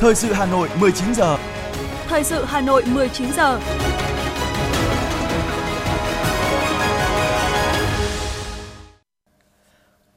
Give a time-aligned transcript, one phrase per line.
[0.00, 1.38] Thời sự Hà Nội 19 giờ.
[2.08, 3.60] Thời sự Hà Nội 19 giờ.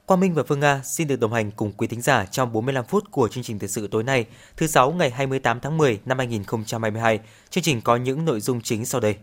[0.05, 2.85] Quang Minh và Phương Nga xin được đồng hành cùng quý thính giả trong 45
[2.85, 4.25] phút của chương trình thời sự tối nay,
[4.57, 7.19] thứ sáu ngày 28 tháng 10 năm 2022.
[7.49, 9.15] Chương trình có những nội dung chính sau đây.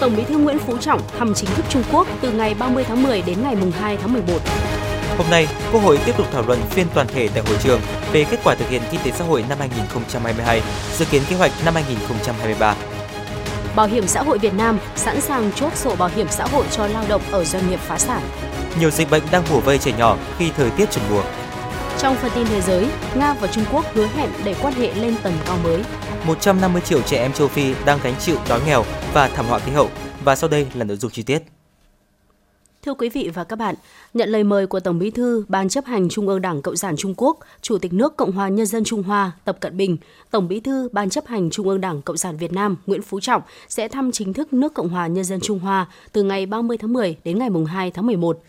[0.00, 3.02] Tổng Bí thư Nguyễn Phú Trọng thăm chính thức Trung Quốc từ ngày 30 tháng
[3.02, 4.75] 10 đến ngày 2 tháng 11.
[5.18, 7.80] Hôm nay, Quốc hội tiếp tục thảo luận phiên toàn thể tại hội trường
[8.12, 10.62] về kết quả thực hiện kinh tế xã hội năm 2022,
[10.98, 12.74] dự kiến kế hoạch năm 2023.
[13.76, 16.86] Bảo hiểm xã hội Việt Nam sẵn sàng chốt sổ bảo hiểm xã hội cho
[16.86, 18.22] lao động ở doanh nghiệp phá sản.
[18.80, 21.22] Nhiều dịch bệnh đang bủa vây trẻ nhỏ khi thời tiết chuyển mùa.
[21.98, 25.14] Trong phần tin thế giới, Nga và Trung Quốc hứa hẹn để quan hệ lên
[25.22, 25.82] tầm cao mới.
[26.26, 29.72] 150 triệu trẻ em châu Phi đang gánh chịu đói nghèo và thảm họa khí
[29.72, 29.90] hậu.
[30.24, 31.55] Và sau đây là nội dung chi tiết.
[32.86, 33.74] Thưa quý vị và các bạn,
[34.14, 36.96] nhận lời mời của Tổng Bí thư Ban chấp hành Trung ương Đảng Cộng sản
[36.96, 39.96] Trung Quốc, Chủ tịch nước Cộng hòa Nhân dân Trung Hoa Tập Cận Bình,
[40.30, 43.20] Tổng Bí thư Ban chấp hành Trung ương Đảng Cộng sản Việt Nam Nguyễn Phú
[43.20, 46.78] Trọng sẽ thăm chính thức nước Cộng hòa Nhân dân Trung Hoa từ ngày 30
[46.78, 48.42] tháng 10 đến ngày 2 tháng 11.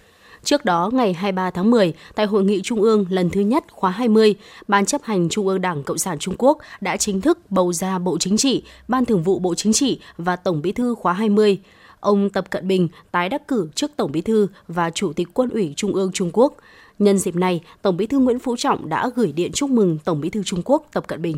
[0.44, 3.92] Trước đó, ngày 23 tháng 10, tại Hội nghị Trung ương lần thứ nhất khóa
[3.92, 4.36] 20,
[4.68, 8.00] Ban chấp hành Trung ương Đảng Cộng sản Trung Quốc đã chính thức bầu ra
[8.00, 11.60] Bộ Chính trị, Ban Thường vụ Bộ Chính trị và Tổng Bí thư khóa 20.
[12.00, 15.50] Ông Tập Cận Bình tái đắc cử trước Tổng Bí thư và Chủ tịch Quân
[15.50, 16.54] ủy Trung ương Trung Quốc.
[17.00, 20.22] Nhân dịp này, Tổng Bí thư Nguyễn Phú Trọng đã gửi điện chúc mừng Tổng
[20.22, 21.38] Bí thư Trung Quốc Tập Cận Bình.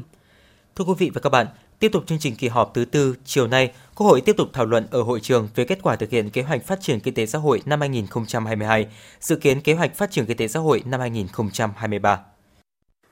[0.76, 1.48] Thưa quý vị và các bạn,
[1.80, 4.66] Tiếp tục chương trình kỳ họp thứ tư, chiều nay, Quốc hội tiếp tục thảo
[4.66, 7.26] luận ở hội trường về kết quả thực hiện kế hoạch phát triển kinh tế
[7.26, 8.88] xã hội năm 2022,
[9.20, 12.20] dự kiến kế hoạch phát triển kinh tế xã hội năm 2023.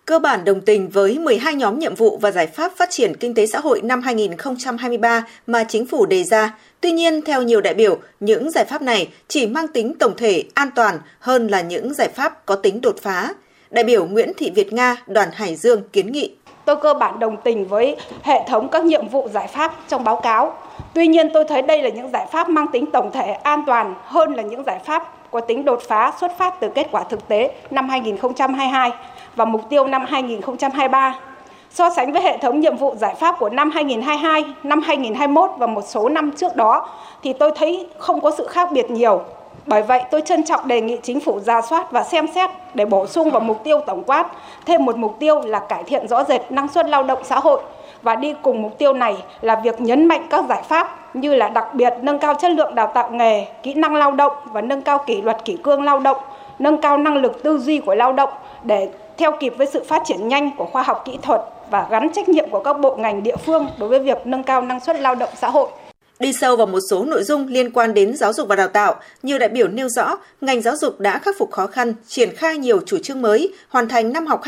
[0.08, 3.34] Cơ bản đồng tình với 12 nhóm nhiệm vụ và giải pháp phát triển kinh
[3.34, 6.58] tế xã hội năm 2023 mà chính phủ đề ra.
[6.82, 10.44] Tuy nhiên, theo nhiều đại biểu, những giải pháp này chỉ mang tính tổng thể,
[10.54, 13.34] an toàn hơn là những giải pháp có tính đột phá.
[13.70, 16.32] Đại biểu Nguyễn Thị Việt Nga, đoàn Hải Dương kiến nghị
[16.68, 20.20] tôi cơ bản đồng tình với hệ thống các nhiệm vụ giải pháp trong báo
[20.24, 20.58] cáo.
[20.94, 23.96] Tuy nhiên tôi thấy đây là những giải pháp mang tính tổng thể an toàn
[24.04, 27.28] hơn là những giải pháp có tính đột phá xuất phát từ kết quả thực
[27.28, 28.92] tế năm 2022
[29.38, 31.16] và mục tiêu năm 2023.
[31.70, 35.68] So sánh với hệ thống nhiệm vụ giải pháp của năm 2022, năm 2021 và
[35.68, 36.90] một số năm trước đó
[37.24, 39.22] thì tôi thấy không có sự khác biệt nhiều.
[39.66, 42.86] Bởi vậy, tôi trân trọng đề nghị chính phủ ra soát và xem xét để
[42.86, 44.28] bổ sung vào mục tiêu tổng quát
[44.66, 47.62] thêm một mục tiêu là cải thiện rõ rệt năng suất lao động xã hội
[48.02, 51.50] và đi cùng mục tiêu này là việc nhấn mạnh các giải pháp như là
[51.50, 54.82] đặc biệt nâng cao chất lượng đào tạo nghề, kỹ năng lao động và nâng
[54.82, 56.18] cao kỷ luật kỷ cương lao động,
[56.60, 58.30] nâng cao năng lực tư duy của lao động
[58.64, 61.42] để theo kịp với sự phát triển nhanh của khoa học kỹ thuật
[61.72, 64.62] và gắn trách nhiệm của các bộ ngành địa phương đối với việc nâng cao
[64.62, 65.70] năng suất lao động xã hội.
[66.20, 68.96] Đi sâu vào một số nội dung liên quan đến giáo dục và đào tạo,
[69.24, 72.58] nhiều đại biểu nêu rõ ngành giáo dục đã khắc phục khó khăn, triển khai
[72.58, 74.42] nhiều chủ trương mới, hoàn thành năm học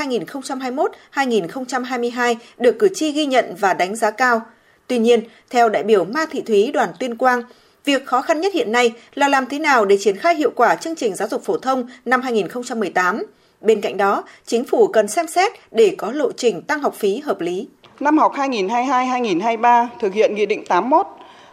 [1.14, 4.42] 2021-2022 được cử tri ghi nhận và đánh giá cao.
[4.88, 7.42] Tuy nhiên, theo đại biểu Ma Thị Thúy đoàn Tuyên Quang,
[7.86, 10.76] việc khó khăn nhất hiện nay là làm thế nào để triển khai hiệu quả
[10.76, 13.24] chương trình giáo dục phổ thông năm 2018.
[13.62, 17.20] Bên cạnh đó, chính phủ cần xem xét để có lộ trình tăng học phí
[17.20, 17.68] hợp lý.
[18.00, 21.08] Năm học 2022-2023 thực hiện Nghị định 81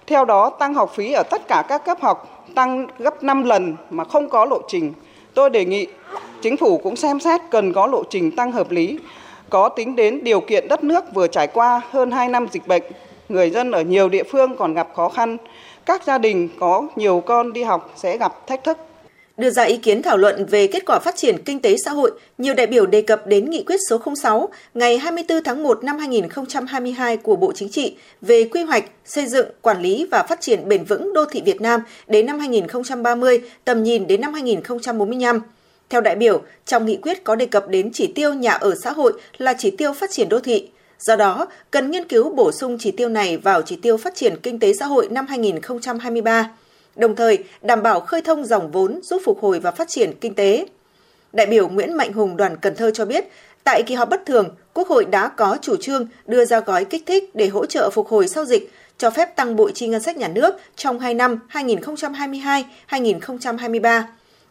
[0.07, 3.77] theo đó, tăng học phí ở tất cả các cấp học tăng gấp 5 lần
[3.91, 4.93] mà không có lộ trình.
[5.35, 5.87] Tôi đề nghị
[6.43, 8.99] chính phủ cũng xem xét cần có lộ trình tăng hợp lý,
[9.51, 12.83] có tính đến điều kiện đất nước vừa trải qua hơn 2 năm dịch bệnh,
[13.29, 15.37] người dân ở nhiều địa phương còn gặp khó khăn,
[15.87, 18.79] các gia đình có nhiều con đi học sẽ gặp thách thức.
[19.37, 22.11] Đưa ra ý kiến thảo luận về kết quả phát triển kinh tế xã hội,
[22.39, 25.99] nhiều đại biểu đề cập đến nghị quyết số 06 ngày 24 tháng 1 năm
[25.99, 30.69] 2022 của Bộ Chính trị về quy hoạch, xây dựng, quản lý và phát triển
[30.69, 35.41] bền vững đô thị Việt Nam đến năm 2030, tầm nhìn đến năm 2045.
[35.89, 38.93] Theo đại biểu, trong nghị quyết có đề cập đến chỉ tiêu nhà ở xã
[38.93, 40.69] hội là chỉ tiêu phát triển đô thị.
[40.99, 44.37] Do đó, cần nghiên cứu bổ sung chỉ tiêu này vào chỉ tiêu phát triển
[44.43, 46.51] kinh tế xã hội năm 2023
[46.97, 50.35] đồng thời đảm bảo khơi thông dòng vốn giúp phục hồi và phát triển kinh
[50.35, 50.67] tế.
[51.33, 53.25] Đại biểu Nguyễn Mạnh Hùng đoàn Cần Thơ cho biết,
[53.65, 57.07] tại kỳ họp bất thường, Quốc hội đã có chủ trương đưa ra gói kích
[57.07, 60.17] thích để hỗ trợ phục hồi sau dịch, cho phép tăng bội chi ngân sách
[60.17, 64.03] nhà nước trong 2 năm 2022-2023.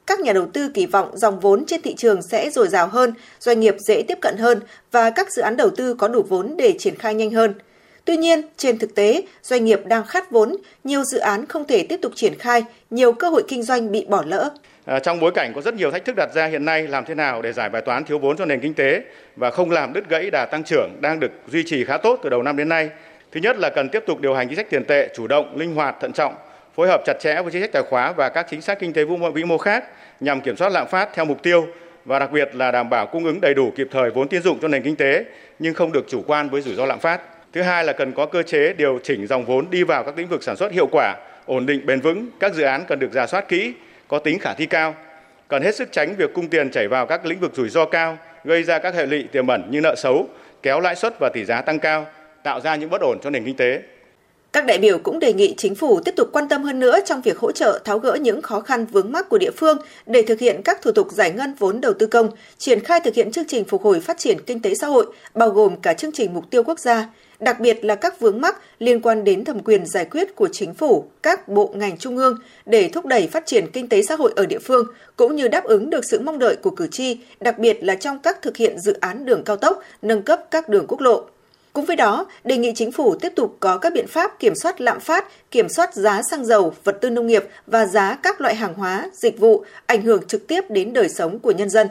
[0.05, 3.13] Các nhà đầu tư kỳ vọng dòng vốn trên thị trường sẽ dồi dào hơn,
[3.39, 4.59] doanh nghiệp dễ tiếp cận hơn
[4.91, 7.53] và các dự án đầu tư có đủ vốn để triển khai nhanh hơn–
[8.05, 11.85] Tuy nhiên, trên thực tế, doanh nghiệp đang khát vốn, nhiều dự án không thể
[11.89, 14.49] tiếp tục triển khai, nhiều cơ hội kinh doanh bị bỏ lỡ.
[14.85, 17.15] À, trong bối cảnh có rất nhiều thách thức đặt ra hiện nay, làm thế
[17.15, 19.01] nào để giải bài toán thiếu vốn cho nền kinh tế
[19.35, 22.29] và không làm đứt gãy đà tăng trưởng đang được duy trì khá tốt từ
[22.29, 22.89] đầu năm đến nay.
[23.31, 25.75] Thứ nhất là cần tiếp tục điều hành chính sách tiền tệ chủ động, linh
[25.75, 26.35] hoạt, thận trọng,
[26.75, 29.03] phối hợp chặt chẽ với chính sách tài khóa và các chính sách kinh tế
[29.33, 29.83] vĩ mô khác
[30.19, 31.67] nhằm kiểm soát lạm phát theo mục tiêu
[32.05, 34.59] và đặc biệt là đảm bảo cung ứng đầy đủ kịp thời vốn tín dụng
[34.61, 35.25] cho nền kinh tế
[35.59, 37.21] nhưng không được chủ quan với rủi ro lạm phát.
[37.55, 40.27] Thứ hai là cần có cơ chế điều chỉnh dòng vốn đi vào các lĩnh
[40.27, 41.15] vực sản xuất hiệu quả,
[41.45, 42.27] ổn định bền vững.
[42.39, 43.73] Các dự án cần được giả soát kỹ,
[44.07, 44.95] có tính khả thi cao.
[45.47, 48.17] Cần hết sức tránh việc cung tiền chảy vào các lĩnh vực rủi ro cao,
[48.43, 50.27] gây ra các hệ lụy tiềm ẩn như nợ xấu,
[50.63, 52.07] kéo lãi suất và tỷ giá tăng cao,
[52.43, 53.81] tạo ra những bất ổn cho nền kinh tế.
[54.53, 57.21] Các đại biểu cũng đề nghị chính phủ tiếp tục quan tâm hơn nữa trong
[57.21, 60.39] việc hỗ trợ tháo gỡ những khó khăn vướng mắc của địa phương để thực
[60.39, 63.47] hiện các thủ tục giải ngân vốn đầu tư công, triển khai thực hiện chương
[63.47, 66.45] trình phục hồi phát triển kinh tế xã hội, bao gồm cả chương trình mục
[66.49, 67.09] tiêu quốc gia,
[67.39, 70.73] đặc biệt là các vướng mắc liên quan đến thẩm quyền giải quyết của chính
[70.73, 74.33] phủ, các bộ ngành trung ương để thúc đẩy phát triển kinh tế xã hội
[74.35, 77.59] ở địa phương, cũng như đáp ứng được sự mong đợi của cử tri, đặc
[77.59, 80.85] biệt là trong các thực hiện dự án đường cao tốc, nâng cấp các đường
[80.87, 81.25] quốc lộ.
[81.73, 84.81] Cùng với đó, đề nghị chính phủ tiếp tục có các biện pháp kiểm soát
[84.81, 88.55] lạm phát, kiểm soát giá xăng dầu, vật tư nông nghiệp và giá các loại
[88.55, 91.87] hàng hóa, dịch vụ ảnh hưởng trực tiếp đến đời sống của nhân dân.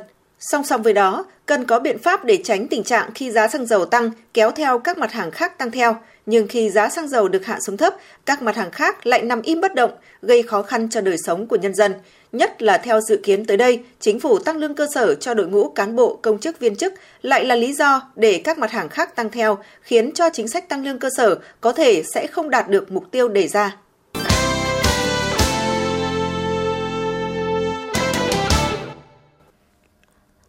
[0.51, 3.67] Song song với đó, cần có biện pháp để tránh tình trạng khi giá xăng
[3.67, 5.97] dầu tăng kéo theo các mặt hàng khác tăng theo,
[6.27, 7.95] nhưng khi giá xăng dầu được hạ xuống thấp,
[8.27, 9.91] các mặt hàng khác lại nằm im bất động,
[10.23, 11.95] gây khó khăn cho đời sống của nhân dân.
[12.33, 15.47] Nhất là theo dự kiến tới đây, chính phủ tăng lương cơ sở cho đội
[15.47, 18.89] ngũ cán bộ, công chức, viên chức lại là lý do để các mặt hàng
[18.89, 22.51] khác tăng theo, khiến cho chính sách tăng lương cơ sở có thể sẽ không
[22.51, 23.77] đạt được mục tiêu đề ra.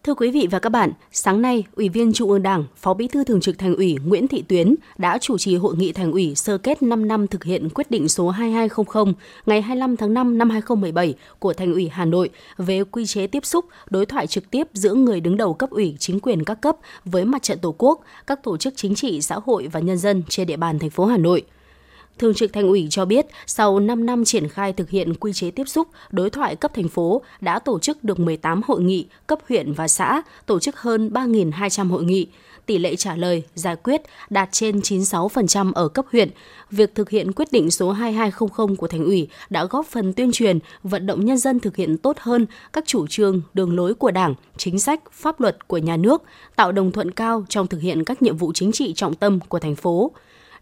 [0.05, 3.07] Thưa quý vị và các bạn, sáng nay, Ủy viên Trung ương Đảng, Phó Bí
[3.07, 6.35] thư Thường trực Thành ủy Nguyễn Thị Tuyến đã chủ trì hội nghị Thành ủy
[6.35, 9.13] sơ kết 5 năm thực hiện quyết định số 2200
[9.45, 13.45] ngày 25 tháng 5 năm 2017 của Thành ủy Hà Nội về quy chế tiếp
[13.45, 16.75] xúc, đối thoại trực tiếp giữa người đứng đầu cấp ủy chính quyền các cấp
[17.05, 20.23] với mặt trận Tổ quốc, các tổ chức chính trị, xã hội và nhân dân
[20.29, 21.45] trên địa bàn thành phố Hà Nội.
[22.19, 25.51] Thường trực Thành ủy cho biết, sau 5 năm triển khai thực hiện quy chế
[25.51, 29.39] tiếp xúc, đối thoại cấp thành phố đã tổ chức được 18 hội nghị cấp
[29.49, 32.27] huyện và xã, tổ chức hơn 3.200 hội nghị.
[32.65, 36.29] Tỷ lệ trả lời, giải quyết đạt trên 96% ở cấp huyện.
[36.71, 40.59] Việc thực hiện quyết định số 2200 của Thành ủy đã góp phần tuyên truyền,
[40.83, 44.35] vận động nhân dân thực hiện tốt hơn các chủ trương, đường lối của Đảng,
[44.57, 46.23] chính sách, pháp luật của nhà nước,
[46.55, 49.59] tạo đồng thuận cao trong thực hiện các nhiệm vụ chính trị trọng tâm của
[49.59, 50.11] thành phố.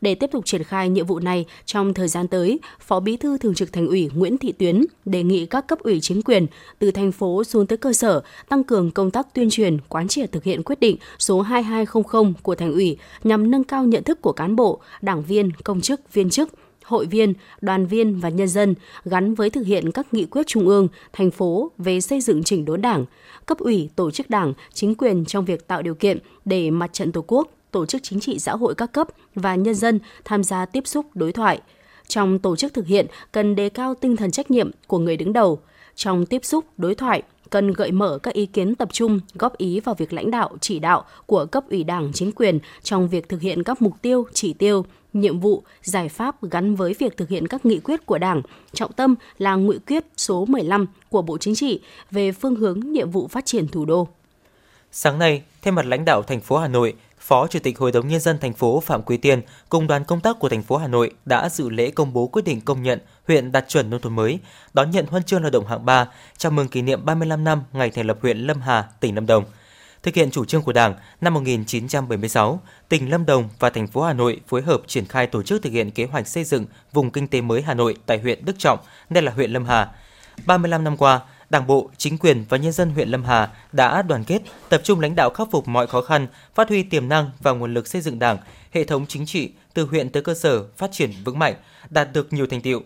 [0.04, 3.38] Để tiếp tục triển khai nhiệm vụ này trong thời gian tới, Phó Bí thư
[3.38, 6.48] Thường trực Thành ủy Nguyễn Thị Tuyến đề nghị các cấp ủy chính quyền
[6.80, 10.32] từ thành phố xuống tới cơ sở tăng cường công tác tuyên truyền, quán triệt
[10.32, 14.32] thực hiện quyết định số 2200 của Thành ủy nhằm nâng cao nhận thức của
[14.32, 16.50] cán bộ, đảng viên, công chức, viên chức,
[16.84, 18.76] hội viên, đoàn viên và nhân dân
[19.06, 22.66] gắn với thực hiện các nghị quyết trung ương, thành phố về xây dựng chỉnh
[22.66, 23.06] đốn đảng,
[23.46, 27.12] cấp ủy, tổ chức đảng, chính quyền trong việc tạo điều kiện để mặt trận
[27.12, 30.66] Tổ quốc tổ chức chính trị xã hội các cấp và nhân dân tham gia
[30.66, 31.62] tiếp xúc đối thoại.
[32.08, 35.34] Trong tổ chức thực hiện cần đề cao tinh thần trách nhiệm của người đứng
[35.34, 35.60] đầu.
[35.96, 39.80] Trong tiếp xúc đối thoại cần gợi mở các ý kiến tập trung, góp ý
[39.80, 43.42] vào việc lãnh đạo, chỉ đạo của cấp ủy đảng, chính quyền trong việc thực
[43.42, 47.48] hiện các mục tiêu, chỉ tiêu, nhiệm vụ, giải pháp gắn với việc thực hiện
[47.48, 48.42] các nghị quyết của Đảng.
[48.74, 51.82] Trọng tâm là nghị quyết số 15 của Bộ Chính trị
[52.12, 54.08] về phương hướng nhiệm vụ phát triển thủ đô.
[54.92, 56.94] Sáng nay, thay mặt lãnh đạo thành phố Hà Nội,
[57.24, 60.22] Phó Chủ tịch Hội đồng Nhân dân thành phố Phạm Quý Tiên cùng đoàn công
[60.22, 63.00] tác của thành phố Hà Nội đã dự lễ công bố quyết định công nhận
[63.28, 64.40] huyện đạt chuẩn nông thôn mới,
[64.74, 67.90] đón nhận huân chương lao động hạng 3, chào mừng kỷ niệm 35 năm ngày
[67.90, 69.44] thành lập huyện Lâm Hà, tỉnh Lâm Đồng.
[70.04, 74.14] Thực hiện chủ trương của Đảng, năm 1976, tỉnh Lâm Đồng và thành phố Hà
[74.14, 77.28] Nội phối hợp triển khai tổ chức thực hiện kế hoạch xây dựng vùng kinh
[77.28, 79.92] tế mới Hà Nội tại huyện Đức Trọng, đây là huyện Lâm Hà.
[80.46, 81.22] 35 năm qua,
[81.54, 85.00] Đảng bộ, chính quyền và nhân dân huyện Lâm Hà đã đoàn kết, tập trung
[85.00, 88.02] lãnh đạo khắc phục mọi khó khăn, phát huy tiềm năng và nguồn lực xây
[88.02, 88.38] dựng Đảng,
[88.72, 91.56] hệ thống chính trị từ huyện tới cơ sở phát triển vững mạnh,
[91.90, 92.82] đạt được nhiều thành tiệu.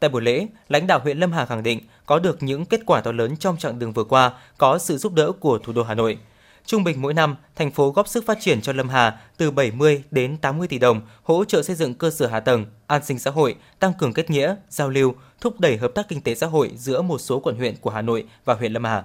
[0.00, 3.00] Tại buổi lễ, lãnh đạo huyện Lâm Hà khẳng định có được những kết quả
[3.00, 5.94] to lớn trong chặng đường vừa qua có sự giúp đỡ của thủ đô Hà
[5.94, 6.18] Nội–
[6.66, 10.02] Trung bình mỗi năm, thành phố góp sức phát triển cho Lâm Hà từ 70
[10.10, 13.30] đến 80 tỷ đồng, hỗ trợ xây dựng cơ sở hạ tầng, an sinh xã
[13.30, 16.70] hội, tăng cường kết nghĩa, giao lưu, thúc đẩy hợp tác kinh tế xã hội
[16.76, 19.04] giữa một số quận huyện của Hà Nội và huyện Lâm Hà.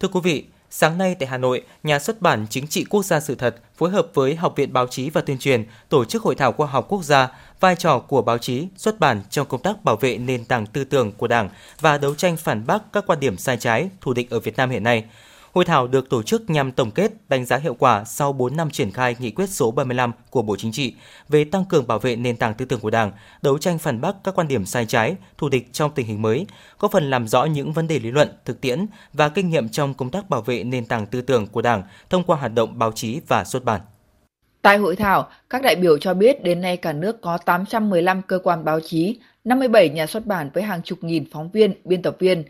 [0.00, 3.20] Thưa quý vị, Sáng nay tại Hà Nội, Nhà xuất bản Chính trị Quốc gia
[3.20, 6.34] sự thật phối hợp với Học viện Báo chí và Tuyên truyền tổ chức hội
[6.34, 7.28] thảo khoa học quốc gia
[7.60, 10.84] vai trò của báo chí xuất bản trong công tác bảo vệ nền tảng tư
[10.84, 11.48] tưởng của Đảng
[11.80, 14.70] và đấu tranh phản bác các quan điểm sai trái, thù địch ở Việt Nam
[14.70, 15.04] hiện nay.
[15.52, 18.70] Hội thảo được tổ chức nhằm tổng kết, đánh giá hiệu quả sau 4 năm
[18.70, 20.94] triển khai nghị quyết số 35 của Bộ Chính trị
[21.28, 24.16] về tăng cường bảo vệ nền tảng tư tưởng của Đảng, đấu tranh phản bác
[24.24, 26.46] các quan điểm sai trái, thù địch trong tình hình mới,
[26.78, 29.94] có phần làm rõ những vấn đề lý luận, thực tiễn và kinh nghiệm trong
[29.94, 32.92] công tác bảo vệ nền tảng tư tưởng của Đảng thông qua hoạt động báo
[32.92, 33.80] chí và xuất bản.
[34.62, 38.38] Tại hội thảo, các đại biểu cho biết đến nay cả nước có 815 cơ
[38.44, 42.16] quan báo chí, 57 nhà xuất bản với hàng chục nghìn phóng viên, biên tập
[42.18, 42.44] viên,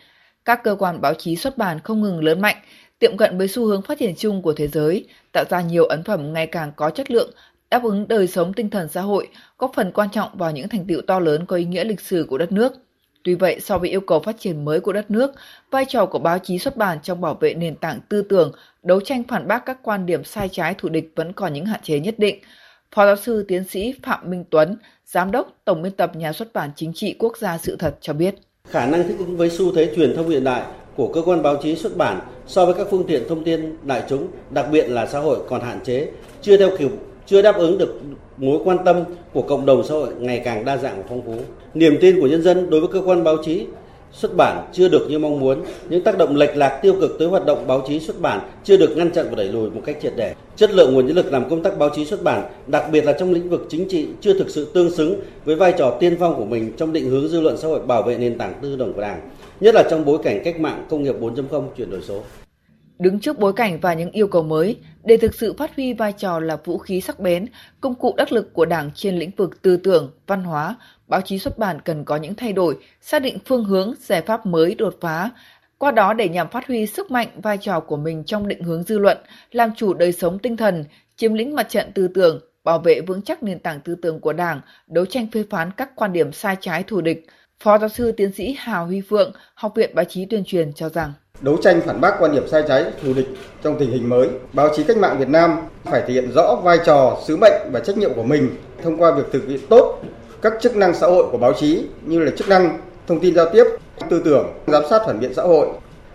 [0.45, 2.57] các cơ quan báo chí xuất bản không ngừng lớn mạnh,
[3.01, 6.05] tiệm cận với xu hướng phát triển chung của thế giới, tạo ra nhiều ấn
[6.05, 7.31] phẩm ngày càng có chất lượng,
[7.71, 9.29] đáp ứng đời sống tinh thần xã hội,
[9.59, 12.27] góp phần quan trọng vào những thành tựu to lớn có ý nghĩa lịch sử
[12.29, 12.73] của đất nước.
[13.25, 15.33] Tuy vậy, so với yêu cầu phát triển mới của đất nước,
[15.71, 18.53] vai trò của báo chí xuất bản trong bảo vệ nền tảng tư tưởng,
[18.83, 21.81] đấu tranh phản bác các quan điểm sai trái thù địch vẫn còn những hạn
[21.83, 22.39] chế nhất định.
[22.95, 24.77] Phó giáo sư tiến sĩ Phạm Minh Tuấn,
[25.07, 28.13] Giám đốc Tổng biên tập Nhà xuất bản Chính trị Quốc gia Sự thật cho
[28.13, 28.35] biết.
[28.69, 30.63] Khả năng thích ứng với xu thế truyền thông hiện đại
[30.97, 34.03] của cơ quan báo chí xuất bản so với các phương tiện thông tin đại
[34.09, 36.09] chúng, đặc biệt là xã hội còn hạn chế,
[36.43, 36.91] chưa theo kịp
[37.27, 38.01] chưa đáp ứng được
[38.37, 38.97] mối quan tâm
[39.33, 41.35] của cộng đồng xã hội ngày càng đa dạng và phong phú.
[41.75, 43.67] Niềm tin của nhân dân đối với cơ quan báo chí
[44.13, 47.29] xuất bản chưa được như mong muốn, những tác động lệch lạc tiêu cực tới
[47.29, 49.97] hoạt động báo chí xuất bản chưa được ngăn chặn và đẩy lùi một cách
[50.03, 50.35] triệt để.
[50.57, 53.13] Chất lượng nguồn nhân lực làm công tác báo chí xuất bản, đặc biệt là
[53.13, 56.37] trong lĩnh vực chính trị chưa thực sự tương xứng với vai trò tiên phong
[56.37, 58.93] của mình trong định hướng dư luận xã hội bảo vệ nền tảng tư tưởng
[58.93, 59.21] của Đảng,
[59.61, 62.23] nhất là trong bối cảnh cách mạng công nghiệp 4.0 chuyển đổi số.
[62.99, 66.13] Đứng trước bối cảnh và những yêu cầu mới, để thực sự phát huy vai
[66.13, 67.47] trò là vũ khí sắc bén,
[67.81, 70.77] công cụ đắc lực của Đảng trên lĩnh vực tư tưởng, văn hóa,
[71.09, 74.47] báo chí xuất bản cần có những thay đổi, xác định phương hướng, giải pháp
[74.47, 75.31] mới đột phá,
[75.79, 78.83] qua đó để nhằm phát huy sức mạnh vai trò của mình trong định hướng
[78.83, 79.19] dư luận,
[79.51, 80.85] làm chủ đời sống tinh thần,
[81.17, 84.33] chiếm lĩnh mặt trận tư tưởng, bảo vệ vững chắc nền tảng tư tưởng của
[84.33, 87.27] Đảng, đấu tranh phê phán các quan điểm sai trái thù địch.
[87.65, 90.89] Phó giáo sư tiến sĩ Hào Huy Phượng, Học viện Báo chí tuyên truyền cho
[90.89, 93.27] rằng đấu tranh phản bác quan điểm sai trái thù địch
[93.63, 96.79] trong tình hình mới báo chí cách mạng việt nam phải thể hiện rõ vai
[96.87, 100.03] trò sứ mệnh và trách nhiệm của mình thông qua việc thực hiện tốt
[100.43, 103.47] các chức năng xã hội của báo chí như là chức năng thông tin giao
[103.53, 103.65] tiếp
[104.11, 105.69] tư tưởng giám sát phản biện xã hội.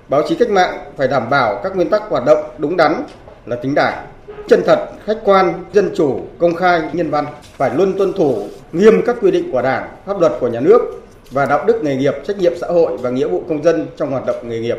[0.10, 3.04] Báo chí cách mạng phải đảm bảo các nguyên tắc hoạt động đúng đắn
[3.46, 4.08] là tính đảng
[4.48, 7.26] chân thật khách quan dân chủ công khai nhân văn
[7.58, 11.05] phải luôn tuân thủ nghiêm các quy định của đảng pháp luật của nhà nước
[11.32, 14.12] và đạo đức nghề nghiệp trách nhiệm xã hội và nghĩa vụ công dân trong
[14.12, 14.78] hoạt động nghề nghiệp.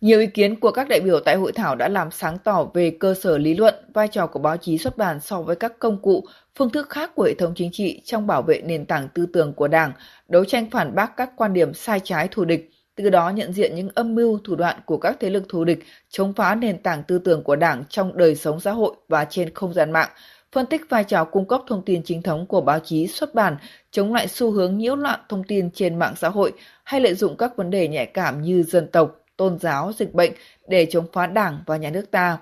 [0.00, 2.96] Nhiều ý kiến của các đại biểu tại hội thảo đã làm sáng tỏ về
[3.00, 6.02] cơ sở lý luận, vai trò của báo chí xuất bản so với các công
[6.02, 6.24] cụ,
[6.58, 9.52] phương thức khác của hệ thống chính trị trong bảo vệ nền tảng tư tưởng
[9.54, 9.92] của Đảng,
[10.28, 13.74] đấu tranh phản bác các quan điểm sai trái thù địch, từ đó nhận diện
[13.74, 15.78] những âm mưu thủ đoạn của các thế lực thù địch
[16.10, 19.54] chống phá nền tảng tư tưởng của Đảng trong đời sống xã hội và trên
[19.54, 20.08] không gian mạng,
[20.52, 23.56] phân tích vai trò cung cấp thông tin chính thống của báo chí xuất bản,
[23.90, 26.52] chống lại xu hướng nhiễu loạn thông tin trên mạng xã hội
[26.84, 30.32] hay lợi dụng các vấn đề nhạy cảm như dân tộc, tôn giáo, dịch bệnh
[30.68, 32.38] để chống phá đảng và nhà nước ta.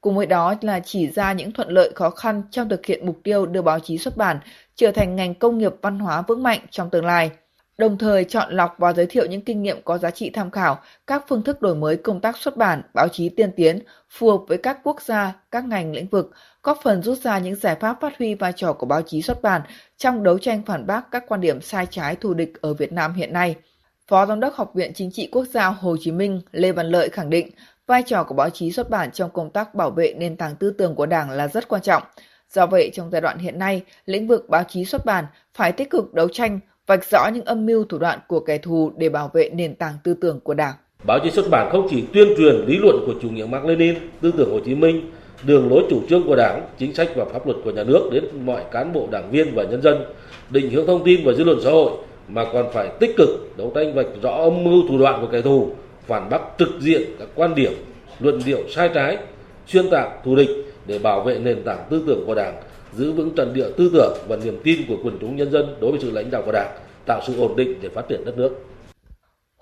[0.00, 3.20] Cùng với đó là chỉ ra những thuận lợi khó khăn trong thực hiện mục
[3.24, 4.38] tiêu đưa báo chí xuất bản
[4.74, 7.30] trở thành ngành công nghiệp văn hóa vững mạnh trong tương lai.
[7.78, 10.78] Đồng thời chọn lọc và giới thiệu những kinh nghiệm có giá trị tham khảo,
[11.06, 13.78] các phương thức đổi mới công tác xuất bản, báo chí tiên tiến,
[14.10, 16.30] phù hợp với các quốc gia, các ngành lĩnh vực,
[16.68, 19.42] góp phần rút ra những giải pháp phát huy vai trò của báo chí xuất
[19.42, 19.62] bản
[19.96, 23.14] trong đấu tranh phản bác các quan điểm sai trái thù địch ở Việt Nam
[23.14, 23.56] hiện nay–
[24.08, 27.08] Phó Giám đốc Học viện Chính trị Quốc gia Hồ Chí Minh Lê Văn Lợi
[27.08, 27.50] khẳng định
[27.86, 30.70] vai trò của báo chí xuất bản trong công tác bảo vệ nền tảng tư
[30.70, 32.02] tưởng của Đảng là rất quan trọng.
[32.50, 35.90] Do vậy, trong giai đoạn hiện nay, lĩnh vực báo chí xuất bản phải tích
[35.90, 39.30] cực đấu tranh, vạch rõ những âm mưu thủ đoạn của kẻ thù để bảo
[39.34, 40.74] vệ nền tảng tư tưởng của Đảng.
[41.04, 43.94] Báo chí xuất bản không chỉ tuyên truyền lý luận của chủ nghĩa Mác Lênin,
[44.20, 45.10] tư tưởng Hồ Chí Minh,
[45.42, 48.24] đường lối chủ trương của Đảng, chính sách và pháp luật của nhà nước đến
[48.44, 50.04] mọi cán bộ đảng viên và nhân dân,
[50.50, 51.92] định hướng thông tin và dư luận xã hội
[52.28, 55.42] mà còn phải tích cực đấu tranh vạch rõ âm mưu thủ đoạn của kẻ
[55.42, 55.70] thù,
[56.06, 57.72] phản bác trực diện các quan điểm,
[58.20, 59.18] luận điệu sai trái,
[59.66, 60.50] xuyên tạc, thù địch
[60.86, 62.54] để bảo vệ nền tảng tư tưởng của Đảng,
[62.92, 65.90] giữ vững trận địa tư tưởng và niềm tin của quần chúng nhân dân đối
[65.90, 66.76] với sự lãnh đạo của Đảng,
[67.06, 68.64] tạo sự ổn định để phát triển đất nước.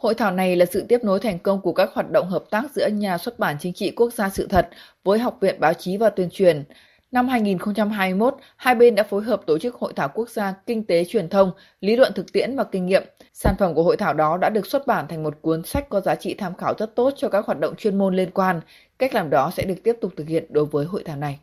[0.06, 2.64] Hội thảo này là sự tiếp nối thành công của các hoạt động hợp tác
[2.74, 4.68] giữa Nhà xuất bản Chính trị Quốc gia Sự thật
[5.04, 6.64] với Học viện Báo chí và Tuyên truyền,
[7.10, 11.04] Năm 2021, hai bên đã phối hợp tổ chức Hội thảo quốc gia Kinh tế
[11.04, 13.02] truyền thông, lý luận thực tiễn và kinh nghiệm.
[13.32, 16.00] Sản phẩm của hội thảo đó đã được xuất bản thành một cuốn sách có
[16.00, 18.60] giá trị tham khảo rất tốt cho các hoạt động chuyên môn liên quan.
[18.98, 21.38] Cách làm đó sẽ được tiếp tục thực hiện đối với hội thảo này.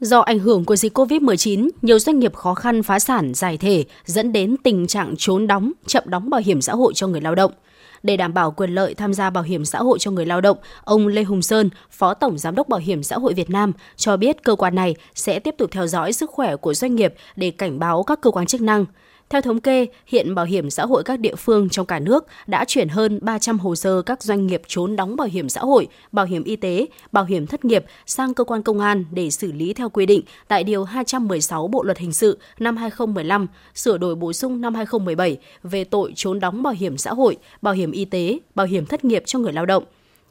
[0.00, 3.84] Do ảnh hưởng của dịch COVID-19, nhiều doanh nghiệp khó khăn phá sản giải thể
[4.04, 7.34] dẫn đến tình trạng trốn đóng, chậm đóng bảo hiểm xã hội cho người lao
[7.34, 7.52] động–
[8.02, 10.58] để đảm bảo quyền lợi tham gia bảo hiểm xã hội cho người lao động,
[10.84, 14.16] ông Lê Hùng Sơn, Phó Tổng Giám đốc Bảo hiểm xã hội Việt Nam cho
[14.16, 17.50] biết cơ quan này sẽ tiếp tục theo dõi sức khỏe của doanh nghiệp để
[17.50, 18.84] cảnh báo các cơ quan chức năng.
[19.30, 22.64] Theo thống kê, hiện bảo hiểm xã hội các địa phương trong cả nước đã
[22.64, 26.26] chuyển hơn 300 hồ sơ các doanh nghiệp trốn đóng bảo hiểm xã hội, bảo
[26.26, 29.74] hiểm y tế, bảo hiểm thất nghiệp sang cơ quan công an để xử lý
[29.74, 34.32] theo quy định tại Điều 216 Bộ Luật Hình sự năm 2015, sửa đổi bổ
[34.32, 38.38] sung năm 2017 về tội trốn đóng bảo hiểm xã hội, bảo hiểm y tế,
[38.54, 39.84] bảo hiểm thất nghiệp cho người lao động.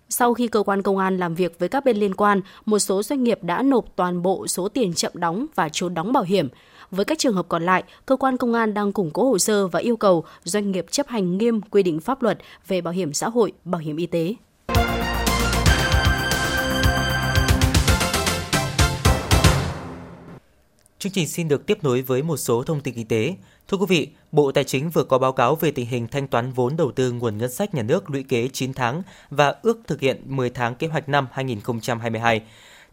[0.09, 3.03] Sau khi cơ quan công an làm việc với các bên liên quan, một số
[3.03, 6.49] doanh nghiệp đã nộp toàn bộ số tiền chậm đóng và trốn đóng bảo hiểm.
[6.91, 9.67] Với các trường hợp còn lại, cơ quan công an đang củng cố hồ sơ
[9.67, 13.13] và yêu cầu doanh nghiệp chấp hành nghiêm quy định pháp luật về bảo hiểm
[13.13, 14.35] xã hội, bảo hiểm y tế.
[20.99, 23.35] Chương trình xin được tiếp nối với một số thông tin kinh tế.
[23.67, 26.51] Thưa quý vị, Bộ Tài chính vừa có báo cáo về tình hình thanh toán
[26.51, 29.99] vốn đầu tư nguồn ngân sách nhà nước lũy kế 9 tháng và ước thực
[29.99, 32.41] hiện 10 tháng kế hoạch năm 2022.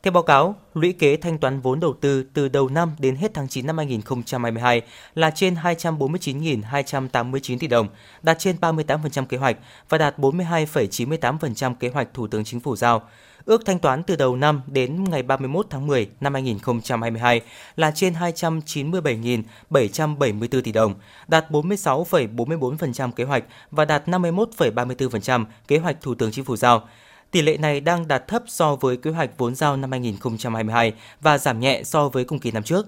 [0.04, 3.34] Theo báo cáo, lũy kế thanh toán vốn đầu tư từ đầu năm đến hết
[3.34, 4.82] tháng 9 năm 2022
[5.14, 7.88] là trên 249.289 tỷ đồng,
[8.22, 9.56] đạt trên 38% kế hoạch
[9.88, 13.02] và đạt 42,98% kế hoạch Thủ tướng Chính phủ giao.
[13.44, 17.40] Ước thanh toán từ đầu năm đến ngày 31 tháng 10 năm 2022
[17.76, 20.94] là trên 297.774 tỷ đồng,
[21.28, 26.88] đạt 46,44% kế hoạch và đạt 51,34% kế hoạch Thủ tướng Chính phủ giao.
[27.34, 31.38] Tỷ lệ này đang đạt thấp so với kế hoạch vốn giao năm 2022 và
[31.38, 32.86] giảm nhẹ so với cùng kỳ năm trước.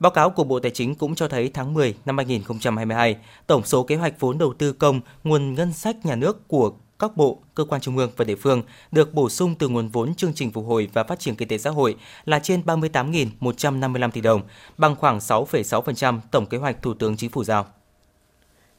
[0.00, 3.82] Báo cáo của Bộ Tài chính cũng cho thấy tháng 10 năm 2022, tổng số
[3.82, 7.64] kế hoạch vốn đầu tư công, nguồn ngân sách nhà nước của các bộ, cơ
[7.64, 8.62] quan trung ương và địa phương
[8.92, 11.58] được bổ sung từ nguồn vốn chương trình phục hồi và phát triển kinh tế
[11.58, 14.42] xã hội là trên 38.155 tỷ đồng,
[14.78, 17.66] bằng khoảng 6,6% tổng kế hoạch Thủ tướng Chính phủ giao.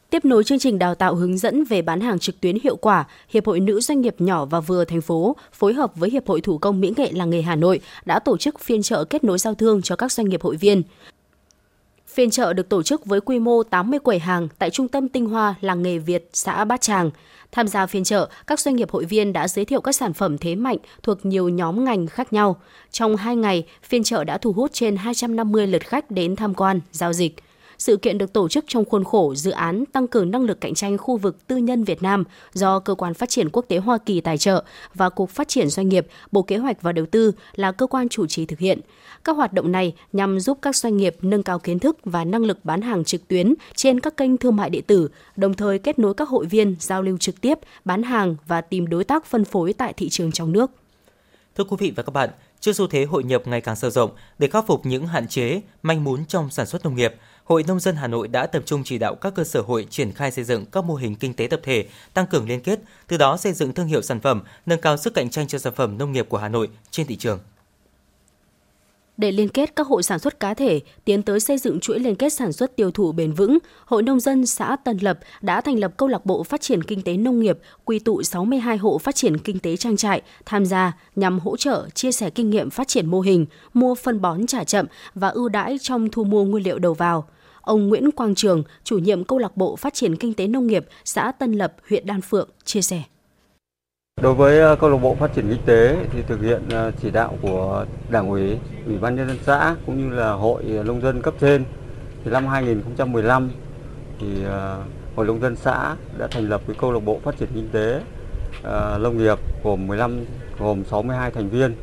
[0.10, 3.06] Tiếp nối chương trình đào tạo hướng dẫn về bán hàng trực tuyến hiệu quả,
[3.30, 6.42] Hiệp hội Nữ Doanh nghiệp nhỏ và vừa thành phố phối hợp với Hiệp hội
[6.42, 9.38] Thủ công Mỹ nghệ làng nghề Hà Nội đã tổ chức phiên chợ kết nối
[9.38, 10.84] giao thương cho các doanh nghiệp hội viên.
[12.08, 15.26] Phiên chợ được tổ chức với quy mô 80 quầy hàng tại Trung tâm Tinh
[15.26, 17.12] Hoa Làng nghề Việt, xã Bát Tràng.
[17.52, 20.38] Tham gia phiên chợ, các doanh nghiệp hội viên đã giới thiệu các sản phẩm
[20.38, 22.62] thế mạnh thuộc nhiều nhóm ngành khác nhau.
[22.92, 26.80] Trong 2 ngày, phiên chợ đã thu hút trên 250 lượt khách đến tham quan,
[26.92, 27.36] giao dịch.
[27.80, 30.74] Sự kiện được tổ chức trong khuôn khổ dự án tăng cường năng lực cạnh
[30.74, 33.98] tranh khu vực tư nhân Việt Nam do Cơ quan Phát triển Quốc tế Hoa
[33.98, 37.32] Kỳ tài trợ và Cục Phát triển Doanh nghiệp, Bộ Kế hoạch và Đầu tư
[37.56, 38.80] là cơ quan chủ trì thực hiện.
[39.24, 42.46] Các hoạt động này nhằm giúp các doanh nghiệp nâng cao kiến thức và năng
[42.46, 46.00] lực bán hàng trực tuyến trên các kênh thương mại điện tử, đồng thời kết
[46.00, 49.46] nối các hội viên giao lưu trực tiếp, bán hàng và tìm đối tác phân
[49.46, 50.72] phối tại thị trường trong nước.
[51.56, 54.12] Thưa quý vị và các bạn, trước xu thế hội nhập ngày càng sâu rộng,
[54.40, 57.16] để khắc phục những hạn chế, manh mún trong sản xuất nông nghiệp,
[57.50, 60.12] Hội Nông dân Hà Nội đã tập trung chỉ đạo các cơ sở hội triển
[60.12, 63.18] khai xây dựng các mô hình kinh tế tập thể, tăng cường liên kết, từ
[63.18, 65.98] đó xây dựng thương hiệu sản phẩm, nâng cao sức cạnh tranh cho sản phẩm
[65.98, 67.40] nông nghiệp của Hà Nội trên thị trường
[69.18, 72.16] để liên kết các hộ sản xuất cá thể tiến tới xây dựng chuỗi liên
[72.16, 75.80] kết sản xuất tiêu thụ bền vững, Hội nông dân xã Tân Lập đã thành
[75.80, 79.16] lập câu lạc bộ phát triển kinh tế nông nghiệp, quy tụ 62 hộ phát
[79.16, 82.88] triển kinh tế trang trại tham gia nhằm hỗ trợ chia sẻ kinh nghiệm phát
[82.88, 84.86] triển mô hình, mua phân bón trả chậm
[85.16, 87.28] và ưu đãi trong thu mua nguyên liệu đầu vào.
[87.62, 90.86] Ông Nguyễn Quang Trường, chủ nhiệm câu lạc bộ phát triển kinh tế nông nghiệp
[91.06, 93.04] xã Tân Lập, huyện Đan Phượng chia sẻ.
[94.22, 97.12] Đối với ờ, câu lạc bộ phát triển kinh tế thì thực hiện ờ, chỉ
[97.12, 101.22] đạo của Đảng ủy, Ủy ban nhân dân xã cũng như là hội nông dân
[101.22, 101.64] cấp trên
[102.24, 103.50] thì năm 2015
[104.20, 104.84] thì ờ,
[105.16, 108.02] hội nông dân xã đã thành lập cái câu lạc bộ phát triển kinh tế
[109.00, 110.26] nông nghiệp gồm 15
[110.60, 111.76] gồm 62 thành viên.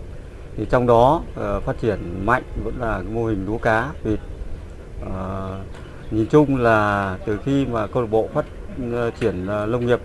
[0.56, 4.18] Thì trong đó phát triển mạnh vẫn là mô hình lúa cá, vịt.
[5.00, 5.58] Ờ,
[6.10, 8.44] nhìn chung là từ khi mà câu lạc bộ phát
[8.92, 10.00] ờ, triển ờ, nông nghiệp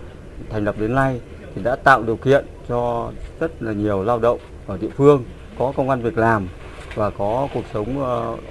[0.50, 1.20] thành lập đến nay
[1.54, 5.24] thì đã tạo điều kiện cho rất là nhiều lao động ở địa phương
[5.58, 6.48] có công an việc làm
[6.94, 7.98] và có cuộc sống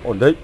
[0.04, 0.36] ổn định.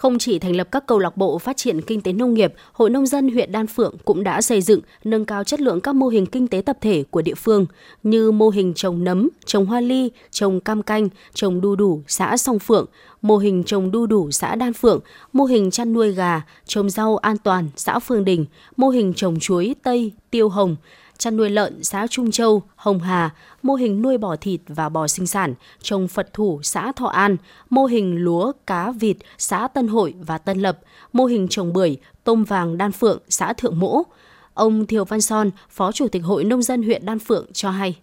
[0.00, 2.90] Không chỉ thành lập các câu lạc bộ phát triển kinh tế nông nghiệp, Hội
[2.90, 6.08] Nông dân huyện Đan Phượng cũng đã xây dựng, nâng cao chất lượng các mô
[6.08, 7.66] hình kinh tế tập thể của địa phương
[8.02, 12.36] như mô hình trồng nấm, trồng hoa ly, trồng cam canh, trồng đu đủ xã
[12.36, 12.86] Song Phượng,
[13.22, 15.00] mô hình trồng đu đủ xã Đan Phượng,
[15.32, 19.40] mô hình chăn nuôi gà, trồng rau an toàn xã Phương Đình, mô hình trồng
[19.40, 20.76] chuối, tây, tiêu hồng,
[21.18, 25.08] chăn nuôi lợn xã Trung Châu, Hồng Hà, mô hình nuôi bò thịt và bò
[25.08, 27.36] sinh sản, trồng Phật thủ xã Thọ An,
[27.70, 30.78] mô hình lúa, cá, vịt xã Tân Hội và Tân Lập,
[31.12, 34.02] mô hình trồng bưởi, tôm vàng Đan Phượng xã Thượng Mỗ.
[34.54, 37.96] Ông Thiều Văn Son, Phó Chủ tịch Hội Nông dân huyện Đan Phượng cho hay.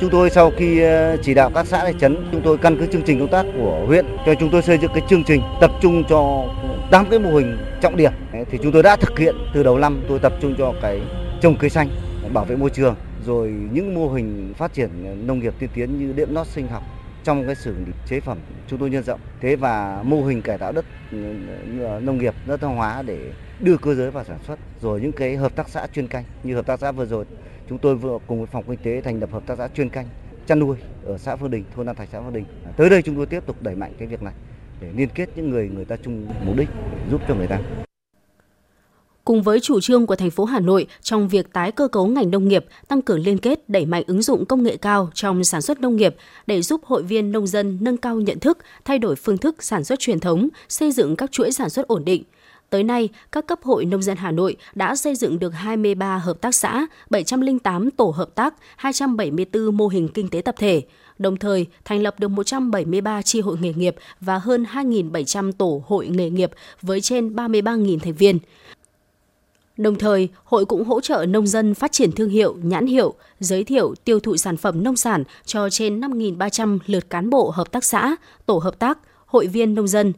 [0.00, 2.86] Chúng tôi sau khi ờ, chỉ đạo các xã thị trấn, chúng tôi căn cứ
[2.86, 5.70] chương trình công tác của huyện cho chúng tôi xây dựng cái chương trình tập
[5.80, 6.44] trung cho
[6.90, 8.12] 8 cái mô hình trọng điểm.
[8.50, 11.00] Thì chúng tôi đã thực hiện từ đầu năm tôi tập trung cho cái
[11.42, 11.88] trồng cây xanh
[12.32, 12.94] bảo vệ môi trường
[13.26, 14.90] rồi những mô hình phát triển
[15.26, 16.82] nông nghiệp tiên tiến như đệm lót sinh học
[17.24, 20.58] trong cái xử lý chế phẩm chúng tôi nhân rộng thế và mô hình cải
[20.58, 21.18] tạo đất ừ,
[22.02, 23.18] nông nghiệp đất hoang hóa để
[23.60, 26.54] đưa cơ giới vào sản xuất rồi những cái hợp tác xã chuyên canh như
[26.54, 27.24] hợp tác xã vừa rồi
[27.68, 30.06] chúng tôi vừa cùng với phòng kinh tế thành lập hợp tác xã chuyên canh
[30.46, 32.44] chăn nuôi ở xã Phương Đình thôn An Thạch xã Phương Đình
[32.76, 34.34] tới đây chúng tôi tiếp tục đẩy mạnh cái việc này
[34.80, 37.60] để liên kết những người người ta chung mục đích để giúp cho người ta
[39.26, 42.30] cùng với chủ trương của thành phố Hà Nội trong việc tái cơ cấu ngành
[42.30, 45.62] nông nghiệp, tăng cường liên kết, đẩy mạnh ứng dụng công nghệ cao trong sản
[45.62, 49.16] xuất nông nghiệp để giúp hội viên nông dân nâng cao nhận thức, thay đổi
[49.16, 52.22] phương thức sản xuất truyền thống, xây dựng các chuỗi sản xuất ổn định.
[52.70, 56.40] Tới nay, các cấp hội nông dân Hà Nội đã xây dựng được 23 hợp
[56.40, 60.82] tác xã, 708 tổ hợp tác, 274 mô hình kinh tế tập thể,
[61.18, 66.08] đồng thời thành lập được 173 chi hội nghề nghiệp và hơn 2.700 tổ hội
[66.08, 66.50] nghề nghiệp
[66.82, 68.38] với trên 33.000 thành viên.
[69.76, 73.64] Đồng thời, hội cũng hỗ trợ nông dân phát triển thương hiệu, nhãn hiệu, giới
[73.64, 77.84] thiệu tiêu thụ sản phẩm nông sản cho trên 5.300 lượt cán bộ hợp tác
[77.84, 80.12] xã, tổ hợp tác, hội viên nông dân.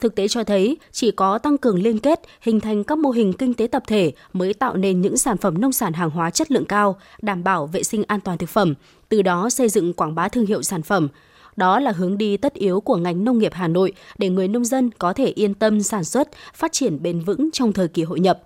[0.00, 3.32] Thực tế cho thấy, chỉ có tăng cường liên kết, hình thành các mô hình
[3.32, 6.50] kinh tế tập thể mới tạo nên những sản phẩm nông sản hàng hóa chất
[6.50, 8.74] lượng cao, đảm bảo vệ sinh an toàn thực phẩm,
[9.08, 11.08] từ đó xây dựng quảng bá thương hiệu sản phẩm.
[11.56, 14.64] Đó là hướng đi tất yếu của ngành nông nghiệp Hà Nội để người nông
[14.64, 18.20] dân có thể yên tâm sản xuất, phát triển bền vững trong thời kỳ hội
[18.20, 18.42] nhập.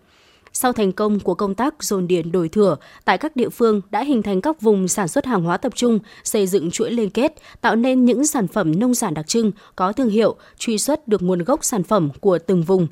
[0.52, 4.04] Sau thành công của công tác dồn điền đổi thửa, tại các địa phương đã
[4.04, 7.32] hình thành các vùng sản xuất hàng hóa tập trung, xây dựng chuỗi liên kết,
[7.60, 11.22] tạo nên những sản phẩm nông sản đặc trưng, có thương hiệu, truy xuất được
[11.22, 12.86] nguồn gốc sản phẩm của từng vùng.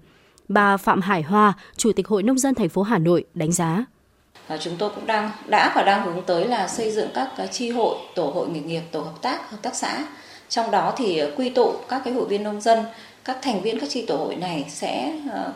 [0.48, 3.84] Bà Phạm Hải Hoa, Chủ tịch Hội Nông dân thành phố Hà Nội đánh giá.
[4.48, 7.70] À, chúng tôi cũng đang đã và đang hướng tới là xây dựng các chi
[7.70, 10.06] hội, tổ hội nghề nghiệp, tổ hợp tác, hợp tác xã.
[10.48, 12.84] Trong đó thì ờ, quy tụ các cái hội viên nông dân,
[13.24, 15.52] các thành viên các chi tổ hội này sẽ ờ,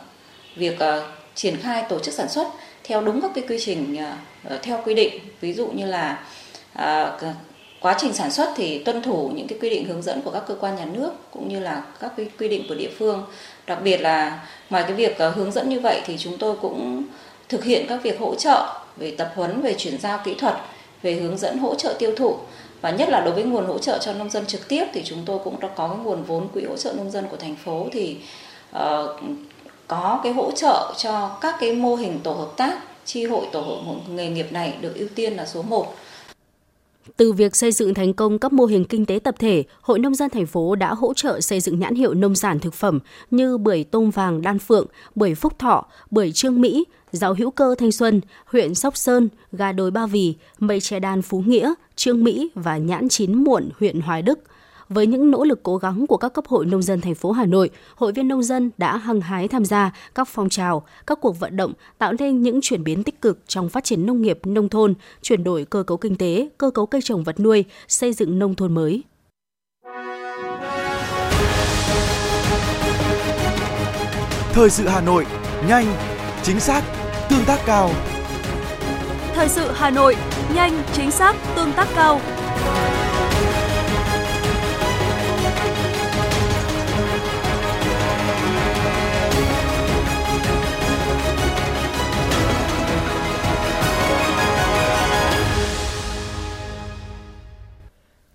[0.56, 1.06] việc ờ,
[1.40, 2.48] triển khai tổ chức sản xuất
[2.84, 3.96] theo đúng các cái quy trình
[4.46, 5.20] uh, theo quy định.
[5.40, 6.24] Ví dụ như là
[6.78, 7.22] uh,
[7.80, 10.42] quá trình sản xuất thì tuân thủ những cái quy định hướng dẫn của các
[10.46, 13.24] cơ quan nhà nước cũng như là các cái quy định của địa phương.
[13.66, 17.02] Đặc biệt là ngoài cái việc uh, hướng dẫn như vậy thì chúng tôi cũng
[17.48, 20.54] thực hiện các việc hỗ trợ về tập huấn về chuyển giao kỹ thuật
[21.02, 22.36] về hướng dẫn hỗ trợ tiêu thụ.
[22.80, 25.22] Và nhất là đối với nguồn hỗ trợ cho nông dân trực tiếp thì chúng
[25.26, 27.88] tôi cũng đã có cái nguồn vốn quỹ hỗ trợ nông dân của thành phố
[27.92, 28.16] thì
[28.76, 28.80] uh,
[29.90, 33.60] có cái hỗ trợ cho các cái mô hình tổ hợp tác chi hội tổ
[33.60, 35.94] hội nghề nghiệp này được ưu tiên là số 1.
[37.16, 40.14] Từ việc xây dựng thành công các mô hình kinh tế tập thể, Hội Nông
[40.14, 42.98] dân thành phố đã hỗ trợ xây dựng nhãn hiệu nông sản thực phẩm
[43.30, 47.74] như bưởi tôm vàng Đan Phượng, bưởi Phúc Thọ, bưởi Trương Mỹ, rau hữu cơ
[47.78, 52.24] Thanh Xuân, huyện Sóc Sơn, gà đồi Ba Vì, mây tre đan Phú Nghĩa, Trương
[52.24, 54.38] Mỹ và nhãn chín muộn huyện Hoài Đức–
[54.90, 57.46] với những nỗ lực cố gắng của các cấp hội nông dân thành phố Hà
[57.46, 61.40] Nội, hội viên nông dân đã hăng hái tham gia các phong trào, các cuộc
[61.40, 64.68] vận động tạo nên những chuyển biến tích cực trong phát triển nông nghiệp nông
[64.68, 68.38] thôn, chuyển đổi cơ cấu kinh tế, cơ cấu cây trồng vật nuôi, xây dựng
[68.38, 69.02] nông thôn mới.
[74.52, 75.26] Thời sự Hà Nội,
[75.68, 75.86] nhanh,
[76.42, 76.84] chính xác,
[77.30, 77.90] tương tác cao.
[79.34, 80.16] Thời sự Hà Nội,
[80.54, 82.20] nhanh, chính xác, tương tác cao.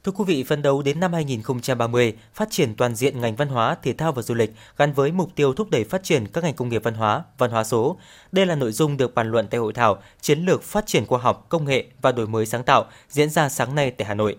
[0.05, 3.75] Thưa quý vị, phấn đấu đến năm 2030, phát triển toàn diện ngành văn hóa,
[3.83, 6.53] thể thao và du lịch gắn với mục tiêu thúc đẩy phát triển các ngành
[6.53, 7.97] công nghiệp văn hóa, văn hóa số.
[8.31, 11.19] Đây là nội dung được bàn luận tại hội thảo Chiến lược phát triển khoa
[11.19, 14.35] học, công nghệ và đổi mới sáng tạo diễn ra sáng nay tại Hà Nội.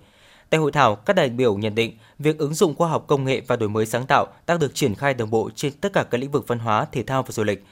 [0.51, 3.41] Tại hội thảo, các đại biểu nhận định việc ứng dụng khoa học công nghệ
[3.47, 6.19] và đổi mới sáng tạo đang được triển khai đồng bộ trên tất cả các
[6.19, 7.65] lĩnh vực văn hóa, thể thao và du lịch.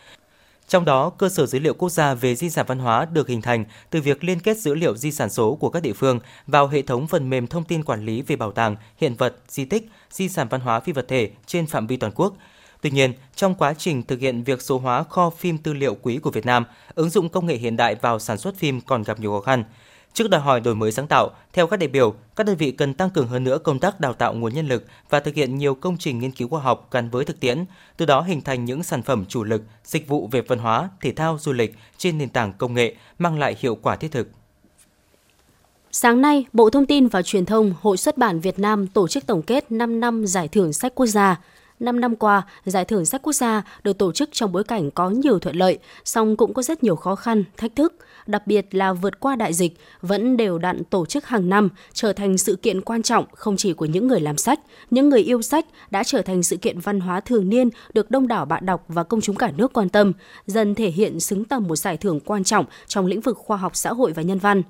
[0.69, 3.43] Trong đó, cơ sở dữ liệu quốc gia về di sản văn hóa được hình
[3.43, 6.67] thành từ việc liên kết dữ liệu di sản số của các địa phương vào
[6.69, 9.89] hệ thống phần mềm thông tin quản lý về bảo tàng, hiện vật, di tích,
[10.11, 12.35] di sản văn hóa phi vật thể trên phạm vi toàn quốc.
[12.81, 16.19] Tuy nhiên, trong quá trình thực hiện việc số hóa kho phim tư liệu quý
[16.19, 19.21] của Việt Nam, ứng dụng công nghệ hiện đại vào sản xuất phim còn gặp
[19.21, 19.65] nhiều khó khăn.
[20.15, 22.95] Trước đòi hỏi đổi mới sáng tạo, theo các đại biểu, các đơn vị cần
[22.95, 25.75] tăng cường hơn nữa công tác đào tạo nguồn nhân lực và thực hiện nhiều
[25.75, 27.65] công trình nghiên cứu khoa học gắn với thực tiễn,
[27.97, 31.13] từ đó hình thành những sản phẩm chủ lực, dịch vụ về văn hóa, thể
[31.13, 34.29] thao, du lịch trên nền tảng công nghệ mang lại hiệu quả thiết thực.
[35.93, 39.27] Sáng nay, Bộ Thông tin và Truyền thông, Hội xuất bản Việt Nam tổ chức
[39.27, 41.41] tổng kết 5 năm giải thưởng sách quốc gia.
[41.85, 45.11] 5 năm qua, giải thưởng sách quốc gia được tổ chức trong bối cảnh có
[45.11, 47.95] nhiều thuận lợi, song cũng có rất nhiều khó khăn, thách thức–
[48.27, 52.13] đặc biệt là vượt qua đại dịch, vẫn đều đặn tổ chức hàng năm, trở
[52.13, 55.43] thành sự kiện quan trọng không chỉ của những người làm sách, những người yêu
[55.43, 58.85] sách đã trở thành sự kiện văn hóa thường niên được đông đảo bạn đọc
[58.89, 60.13] và công chúng cả nước quan tâm,
[60.47, 63.77] dần thể hiện xứng tầm một giải thưởng quan trọng trong lĩnh vực khoa học
[63.77, 64.63] xã hội và nhân văn.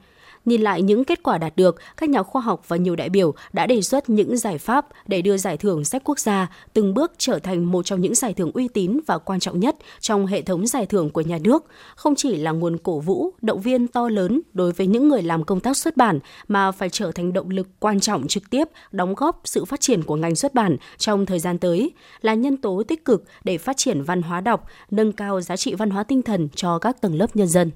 [0.45, 3.35] Nhìn lại những kết quả đạt được, các nhà khoa học và nhiều đại biểu
[3.53, 7.13] đã đề xuất những giải pháp để đưa giải thưởng sách quốc gia từng bước
[7.19, 10.43] trở thành một trong những giải thưởng uy tín và quan trọng nhất trong hệ
[10.43, 11.65] thống giải thưởng của nhà nước,
[11.97, 15.45] không chỉ là nguồn cổ vũ, động viên to lớn đối với những người làm
[15.45, 19.15] công tác xuất bản mà phải trở thành động lực quan trọng trực tiếp đóng
[19.15, 22.83] góp sự phát triển của ngành xuất bản trong thời gian tới, là nhân tố
[22.89, 26.23] tích cực để phát triển văn hóa đọc, nâng cao giá trị văn hóa tinh
[26.23, 27.71] thần cho các tầng lớp nhân dân.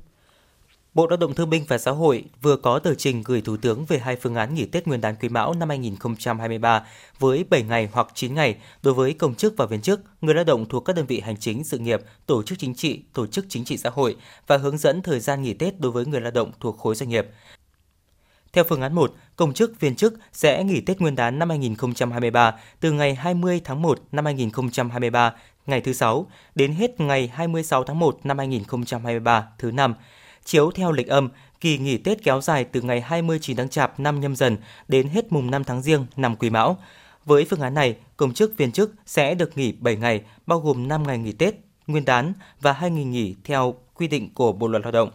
[0.98, 3.84] Bộ Lao động Thương binh và Xã hội vừa có tờ trình gửi Thủ tướng
[3.84, 6.86] về hai phương án nghỉ Tết Nguyên đán Quý Mão năm 2023
[7.18, 10.44] với 7 ngày hoặc 9 ngày đối với công chức và viên chức, người lao
[10.44, 13.46] động thuộc các đơn vị hành chính sự nghiệp, tổ chức chính trị, tổ chức
[13.48, 16.30] chính trị xã hội và hướng dẫn thời gian nghỉ Tết đối với người lao
[16.30, 17.26] động thuộc khối doanh nghiệp.
[18.52, 22.54] Theo phương án 1, công chức viên chức sẽ nghỉ Tết Nguyên đán năm 2023
[22.80, 25.34] từ ngày 20 tháng 1 năm 2023,
[25.66, 29.94] ngày thứ 6, đến hết ngày 26 tháng 1 năm 2023, thứ 5
[30.48, 31.28] chiếu theo lịch âm,
[31.60, 34.56] kỳ nghỉ Tết kéo dài từ ngày 29 tháng Chạp năm nhâm dần
[34.88, 36.76] đến hết mùng 5 tháng Giêng năm Quý Mão.
[37.24, 40.88] Với phương án này, công chức viên chức sẽ được nghỉ 7 ngày, bao gồm
[40.88, 41.54] 5 ngày nghỉ Tết,
[41.86, 45.10] Nguyên đán và 2 ngày nghỉ theo quy định của Bộ luật Lao động.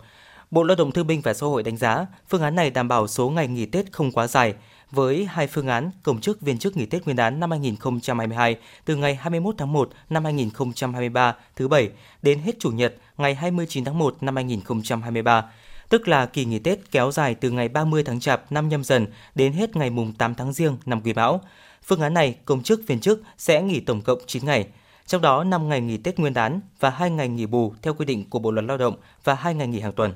[0.51, 3.07] Bộ Lao động Thương binh và Xã hội đánh giá phương án này đảm bảo
[3.07, 4.53] số ngày nghỉ Tết không quá dài,
[4.91, 8.95] với hai phương án công chức viên chức nghỉ Tết Nguyên đán năm 2022 từ
[8.95, 11.89] ngày 21 tháng 1 năm 2023 thứ bảy
[12.21, 15.45] đến hết chủ nhật ngày 29 tháng 1 năm 2023,
[15.89, 19.07] tức là kỳ nghỉ Tết kéo dài từ ngày 30 tháng Chạp năm nhâm dần
[19.35, 21.41] đến hết ngày mùng 8 tháng Giêng năm Quý Mão.
[21.83, 24.67] Phương án này, công chức viên chức sẽ nghỉ tổng cộng 9 ngày,
[25.05, 28.05] trong đó 5 ngày nghỉ Tết Nguyên đán và 2 ngày nghỉ bù theo quy
[28.05, 30.13] định của Bộ luật Lao động và 2 ngày nghỉ hàng tuần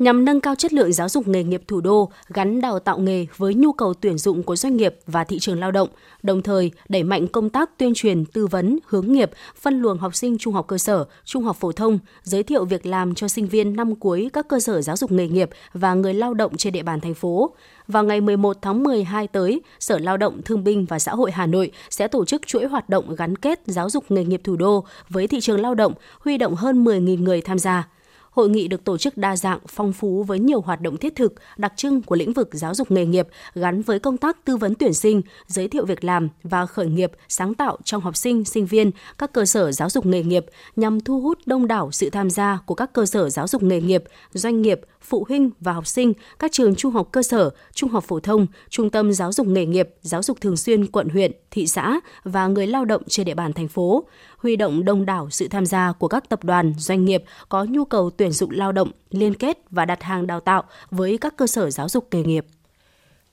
[0.00, 3.26] nhằm nâng cao chất lượng giáo dục nghề nghiệp thủ đô gắn đào tạo nghề
[3.36, 5.88] với nhu cầu tuyển dụng của doanh nghiệp và thị trường lao động,
[6.22, 10.14] đồng thời đẩy mạnh công tác tuyên truyền, tư vấn, hướng nghiệp, phân luồng học
[10.14, 13.46] sinh trung học cơ sở, trung học phổ thông, giới thiệu việc làm cho sinh
[13.46, 16.72] viên năm cuối các cơ sở giáo dục nghề nghiệp và người lao động trên
[16.72, 17.50] địa bàn thành phố.
[17.88, 21.46] Vào ngày 11 tháng 12 tới, Sở Lao động Thương binh và Xã hội Hà
[21.46, 24.84] Nội sẽ tổ chức chuỗi hoạt động gắn kết giáo dục nghề nghiệp thủ đô
[25.08, 27.88] với thị trường lao động, huy động hơn 10.000 người tham gia.
[28.30, 31.34] Hội nghị được tổ chức đa dạng, phong phú với nhiều hoạt động thiết thực,
[31.56, 34.74] đặc trưng của lĩnh vực giáo dục nghề nghiệp gắn với công tác tư vấn
[34.74, 38.66] tuyển sinh, giới thiệu việc làm và khởi nghiệp sáng tạo trong học sinh, sinh
[38.66, 42.30] viên, các cơ sở giáo dục nghề nghiệp nhằm thu hút đông đảo sự tham
[42.30, 45.86] gia của các cơ sở giáo dục nghề nghiệp, doanh nghiệp, phụ huynh và học
[45.86, 49.46] sinh, các trường trung học cơ sở, trung học phổ thông, trung tâm giáo dục
[49.46, 53.26] nghề nghiệp, giáo dục thường xuyên quận huyện, thị xã và người lao động trên
[53.26, 54.04] địa bàn thành phố
[54.38, 57.84] huy động đông đảo sự tham gia của các tập đoàn, doanh nghiệp có nhu
[57.84, 61.46] cầu tuyển dụng lao động, liên kết và đặt hàng đào tạo với các cơ
[61.46, 62.46] sở giáo dục nghề nghiệp.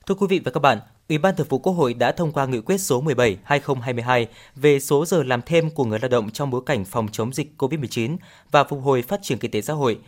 [0.06, 0.78] Thưa quý vị và các bạn,
[1.08, 4.26] Ủy ban Thường vụ Quốc hội đã thông qua nghị quyết số 17/2022
[4.56, 7.52] về số giờ làm thêm của người lao động trong bối cảnh phòng chống dịch
[7.58, 8.16] COVID-19
[8.50, 9.98] và phục hồi phát triển kinh tế xã hội.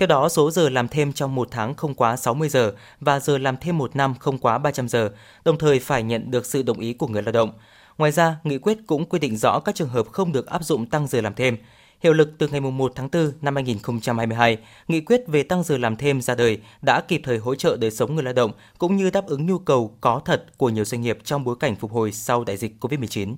[0.00, 3.38] Theo đó, số giờ làm thêm trong một tháng không quá 60 giờ và giờ
[3.38, 5.10] làm thêm một năm không quá 300 giờ,
[5.44, 7.52] đồng thời phải nhận được sự đồng ý của người lao động.
[7.98, 10.86] Ngoài ra, nghị quyết cũng quy định rõ các trường hợp không được áp dụng
[10.86, 11.56] tăng giờ làm thêm.
[12.00, 14.58] Hiệu lực từ ngày 1 tháng 4 năm 2022,
[14.88, 17.90] nghị quyết về tăng giờ làm thêm ra đời đã kịp thời hỗ trợ đời
[17.90, 21.00] sống người lao động cũng như đáp ứng nhu cầu có thật của nhiều doanh
[21.00, 23.34] nghiệp trong bối cảnh phục hồi sau đại dịch COVID-19.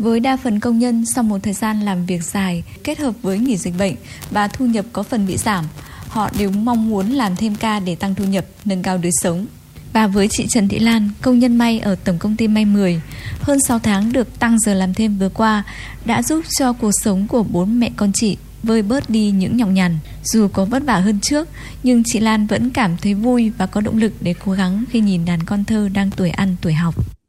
[0.00, 3.38] Với đa phần công nhân sau một thời gian làm việc dài kết hợp với
[3.38, 3.94] nghỉ dịch bệnh
[4.30, 5.64] và thu nhập có phần bị giảm,
[6.08, 9.46] họ đều mong muốn làm thêm ca để tăng thu nhập, nâng cao đời sống.
[9.92, 13.00] Và với chị Trần Thị Lan, công nhân may ở Tổng công ty May 10,
[13.40, 15.62] hơn 6 tháng được tăng giờ làm thêm vừa qua
[16.04, 19.68] đã giúp cho cuộc sống của bốn mẹ con chị vơi bớt đi những nhọc
[19.68, 19.98] nhằn.
[20.24, 21.48] Dù có vất vả hơn trước,
[21.82, 25.00] nhưng chị Lan vẫn cảm thấy vui và có động lực để cố gắng khi
[25.00, 27.19] nhìn đàn con thơ đang tuổi ăn tuổi học.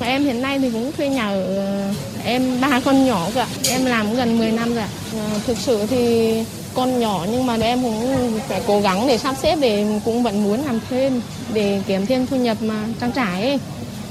[0.00, 1.92] Em hiện nay thì cũng thuê nhà ở,
[2.24, 3.46] em ba con nhỏ cả.
[3.70, 4.84] Em làm gần 10 năm rồi.
[5.12, 6.34] Ờ, thực sự thì
[6.74, 10.44] con nhỏ nhưng mà em cũng phải cố gắng để sắp xếp để cũng vẫn
[10.44, 11.20] muốn làm thêm
[11.54, 13.58] để kiếm thêm thu nhập mà trang trải ấy.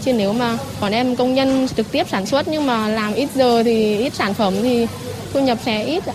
[0.06, 3.30] Chứ nếu mà còn em công nhân trực tiếp sản xuất nhưng mà làm ít
[3.36, 4.88] giờ thì ít sản phẩm thì
[5.34, 6.14] thu nhập sẽ ít ạ.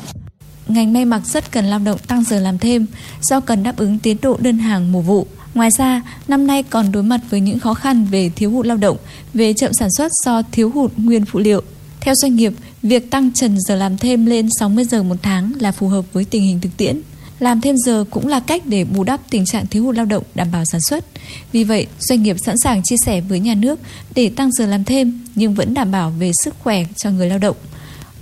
[0.69, 2.87] Ngành may mặc rất cần lao động tăng giờ làm thêm,
[3.23, 5.27] do cần đáp ứng tiến độ đơn hàng mùa vụ.
[5.57, 8.77] Ngoài ra, năm nay còn đối mặt với những khó khăn về thiếu hụt lao
[8.77, 8.97] động,
[9.35, 11.63] về chậm sản xuất do thiếu hụt nguyên phụ liệu.
[12.01, 15.73] Theo doanh nghiệp, việc tăng trần giờ làm thêm lên 60 giờ một tháng là
[15.73, 17.01] phù hợp với tình hình thực tiễn.
[17.39, 20.23] Làm thêm giờ cũng là cách để bù đắp tình trạng thiếu hụt lao động
[20.35, 21.05] đảm bảo sản xuất.
[21.53, 23.81] Vì vậy, doanh nghiệp sẵn sàng chia sẻ với nhà nước
[24.15, 27.39] để tăng giờ làm thêm nhưng vẫn đảm bảo về sức khỏe cho người lao
[27.39, 27.57] động.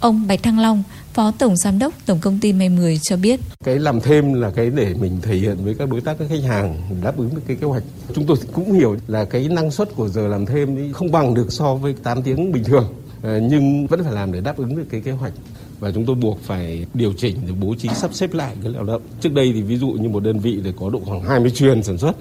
[0.01, 0.83] Ông Bạch Thăng Long,
[1.15, 3.41] Phó Tổng Giám đốc Tổng Công ty May 10 cho biết.
[3.65, 6.43] Cái làm thêm là cái để mình thể hiện với các đối tác, các khách
[6.49, 7.83] hàng đáp ứng được cái kế hoạch.
[8.15, 11.53] Chúng tôi cũng hiểu là cái năng suất của giờ làm thêm không bằng được
[11.53, 12.95] so với 8 tiếng bình thường.
[13.23, 15.33] Ờ, nhưng vẫn phải làm để đáp ứng được cái kế hoạch
[15.81, 18.85] và chúng tôi buộc phải điều chỉnh để bố trí sắp xếp lại cái lao
[18.85, 19.03] động.
[19.21, 21.83] Trước đây thì ví dụ như một đơn vị để có độ khoảng 20 chuyên
[21.83, 22.17] sản xuất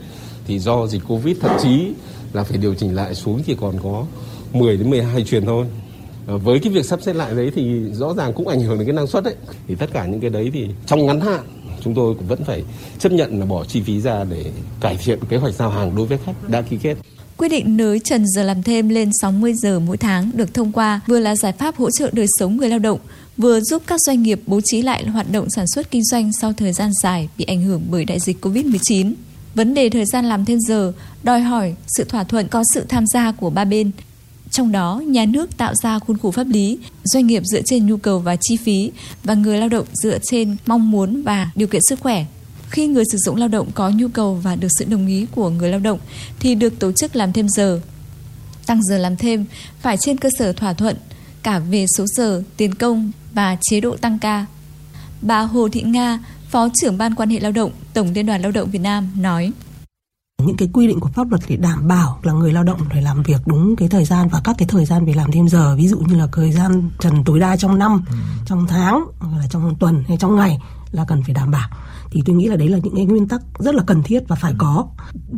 [0.47, 1.91] thì do dịch Covid thậm chí
[2.33, 4.05] là phải điều chỉnh lại xuống chỉ còn có
[4.53, 5.65] 10 đến 12 chuyên thôi.
[6.27, 8.87] Ờ, với cái việc sắp xếp lại đấy thì rõ ràng cũng ảnh hưởng đến
[8.87, 9.35] cái năng suất đấy.
[9.67, 11.41] Thì tất cả những cái đấy thì trong ngắn hạn
[11.83, 12.63] chúng tôi cũng vẫn phải
[12.99, 14.45] chấp nhận là bỏ chi phí ra để
[14.81, 16.97] cải thiện kế hoạch giao hàng đối với khách đã ký kết.
[17.37, 21.01] Quyết định nới trần giờ làm thêm lên 60 giờ mỗi tháng được thông qua
[21.07, 22.99] vừa là giải pháp hỗ trợ đời sống người lao động,
[23.37, 26.53] vừa giúp các doanh nghiệp bố trí lại hoạt động sản xuất kinh doanh sau
[26.53, 29.13] thời gian dài bị ảnh hưởng bởi đại dịch COVID-19.
[29.55, 33.07] Vấn đề thời gian làm thêm giờ đòi hỏi sự thỏa thuận có sự tham
[33.07, 33.91] gia của ba bên.
[34.53, 37.97] Trong đó, nhà nước tạo ra khuôn khổ pháp lý, doanh nghiệp dựa trên nhu
[37.97, 38.91] cầu và chi phí
[39.23, 42.25] và người lao động dựa trên mong muốn và điều kiện sức khỏe.
[42.69, 45.49] Khi người sử dụng lao động có nhu cầu và được sự đồng ý của
[45.49, 45.99] người lao động
[46.39, 47.81] thì được tổ chức làm thêm giờ.
[48.65, 49.45] Tăng giờ làm thêm
[49.81, 50.95] phải trên cơ sở thỏa thuận
[51.43, 54.45] cả về số giờ, tiền công và chế độ tăng ca.
[55.21, 58.51] Bà Hồ Thị Nga, Phó trưởng Ban quan hệ lao động, Tổng Liên đoàn Lao
[58.51, 59.51] động Việt Nam nói
[60.45, 63.01] những cái quy định của pháp luật để đảm bảo là người lao động phải
[63.01, 65.75] làm việc đúng cái thời gian và các cái thời gian về làm thêm giờ.
[65.75, 68.15] Ví dụ như là thời gian trần tối đa trong năm ừ.
[68.45, 70.59] trong tháng là trong tuần hay trong ngày
[70.91, 71.69] là cần phải đảm bảo.
[72.11, 74.35] Thì tôi nghĩ là đấy là những cái nguyên tắc rất là cần thiết và
[74.35, 74.87] phải có.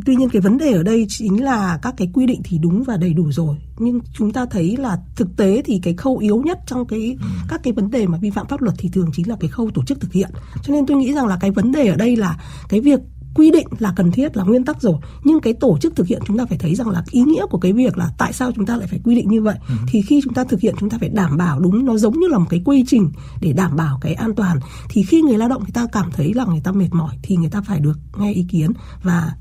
[0.06, 2.82] Tuy nhiên cái vấn đề ở đây chính là các cái quy định thì đúng
[2.82, 6.42] và đầy đủ rồi nhưng chúng ta thấy là thực tế thì cái khâu yếu
[6.44, 7.26] nhất trong cái ừ.
[7.48, 9.70] các cái vấn đề mà vi phạm pháp luật thì thường chính là cái khâu
[9.74, 10.30] tổ chức thực hiện.
[10.62, 12.38] Cho nên tôi nghĩ rằng là cái vấn đề ở đây là
[12.68, 13.00] cái việc
[13.36, 14.94] quy định là cần thiết là nguyên tắc rồi
[15.24, 17.58] nhưng cái tổ chức thực hiện chúng ta phải thấy rằng là ý nghĩa của
[17.58, 19.74] cái việc là tại sao chúng ta lại phải quy định như vậy ừ.
[19.88, 22.26] thì khi chúng ta thực hiện chúng ta phải đảm bảo đúng nó giống như
[22.28, 25.48] là một cái quy trình để đảm bảo cái an toàn thì khi người lao
[25.48, 27.98] động người ta cảm thấy là người ta mệt mỏi thì người ta phải được
[28.18, 28.72] nghe ý kiến
[29.02, 29.32] và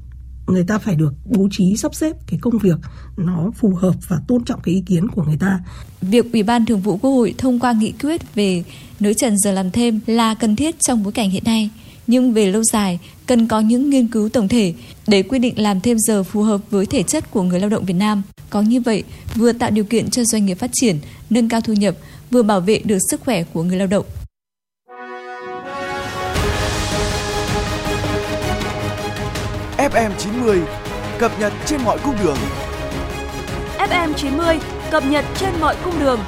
[0.47, 2.77] người ta phải được bố trí sắp xếp cái công việc
[3.17, 5.59] nó phù hợp và tôn trọng cái ý kiến của người ta.
[6.01, 8.63] Việc Ủy ban Thường vụ Quốc hội thông qua nghị quyết về
[8.99, 11.69] nới trần giờ làm thêm là cần thiết trong bối cảnh hiện nay
[12.07, 14.73] nhưng về lâu dài cần có những nghiên cứu tổng thể
[15.07, 17.85] để quy định làm thêm giờ phù hợp với thể chất của người lao động
[17.85, 18.21] Việt Nam.
[18.49, 19.03] Có như vậy,
[19.35, 21.95] vừa tạo điều kiện cho doanh nghiệp phát triển, nâng cao thu nhập,
[22.31, 24.05] vừa bảo vệ được sức khỏe của người lao động.
[29.77, 30.61] FM90
[31.19, 32.37] cập nhật trên mọi cung đường.
[33.77, 34.59] FM90
[34.91, 36.19] cập nhật trên mọi cung đường.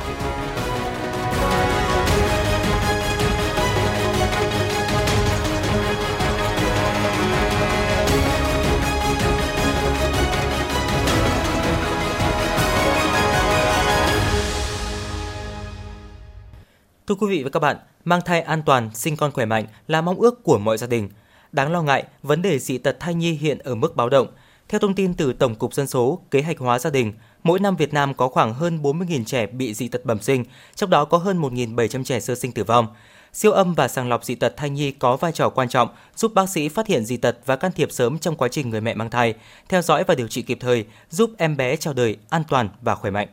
[17.08, 20.02] Thưa quý vị và các bạn, mang thai an toàn, sinh con khỏe mạnh là
[20.02, 21.10] mong ước của mọi gia đình.
[21.52, 24.28] Đáng lo ngại, vấn đề dị tật thai nhi hiện ở mức báo động.
[24.70, 27.76] Theo thông tin từ Tổng cục Dân số, Kế hoạch hóa gia đình, mỗi năm
[27.76, 31.18] Việt Nam có khoảng hơn 40.000 trẻ bị dị tật bẩm sinh, trong đó có
[31.18, 32.88] hơn 1.700 trẻ sơ sinh tử vong.
[33.34, 36.32] Siêu âm và sàng lọc dị tật thai nhi có vai trò quan trọng giúp
[36.34, 38.94] bác sĩ phát hiện dị tật và can thiệp sớm trong quá trình người mẹ
[38.94, 39.34] mang thai,
[39.70, 42.96] theo dõi và điều trị kịp thời, giúp em bé chào đời an toàn và
[42.96, 43.28] khỏe mạnh.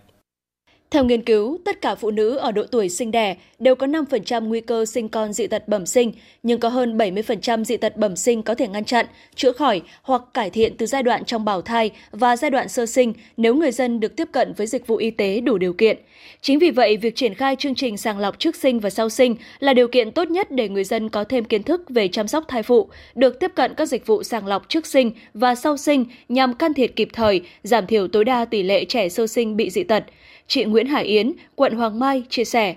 [0.95, 4.45] Theo nghiên cứu, tất cả phụ nữ ở độ tuổi sinh đẻ đều có 5%
[4.45, 8.17] nguy cơ sinh con dị tật bẩm sinh, nhưng có hơn 70% dị tật bẩm
[8.17, 11.63] sinh có thể ngăn chặn, chữa khỏi hoặc cải thiện từ giai đoạn trong bào
[11.63, 14.97] thai và giai đoạn sơ sinh nếu người dân được tiếp cận với dịch vụ
[14.97, 15.99] y tế đủ điều kiện.
[16.41, 19.37] Chính vì vậy, việc triển khai chương trình sàng lọc trước sinh và sau sinh
[19.59, 22.45] là điều kiện tốt nhất để người dân có thêm kiến thức về chăm sóc
[22.49, 26.05] thai phụ, được tiếp cận các dịch vụ sàng lọc trước sinh và sau sinh
[26.29, 29.71] nhằm can thiệp kịp thời, giảm thiểu tối đa tỷ lệ trẻ sơ sinh bị
[29.71, 30.05] dị tật.
[30.49, 32.75] Chị Nguyễn Hải Yến, quận Hoàng Mai chia sẻ.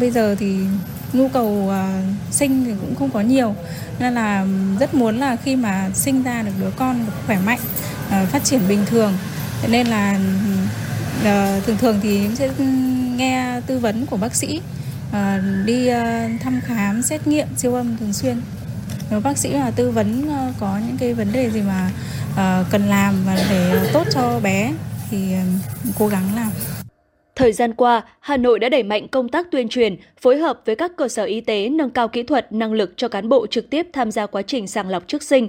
[0.00, 0.56] Bây giờ thì
[1.12, 3.54] nhu cầu à, sinh thì cũng không có nhiều
[3.98, 4.46] nên là
[4.80, 7.58] rất muốn là khi mà sinh ra được đứa con được khỏe mạnh,
[8.10, 9.12] à, phát triển bình thường.
[9.68, 10.20] Nên là
[11.24, 12.50] à, thường thường thì sẽ
[13.16, 14.60] nghe tư vấn của bác sĩ
[15.64, 15.88] đi
[16.42, 18.40] thăm khám, xét nghiệm, siêu âm thường xuyên.
[19.10, 21.90] Nếu bác sĩ là tư vấn có những cái vấn đề gì mà
[22.70, 24.72] cần làm và để tốt cho bé
[25.10, 25.34] thì
[25.98, 26.50] cố gắng làm.
[27.36, 30.76] Thời gian qua, Hà Nội đã đẩy mạnh công tác tuyên truyền, phối hợp với
[30.76, 33.70] các cơ sở y tế nâng cao kỹ thuật, năng lực cho cán bộ trực
[33.70, 35.48] tiếp tham gia quá trình sàng lọc trước sinh.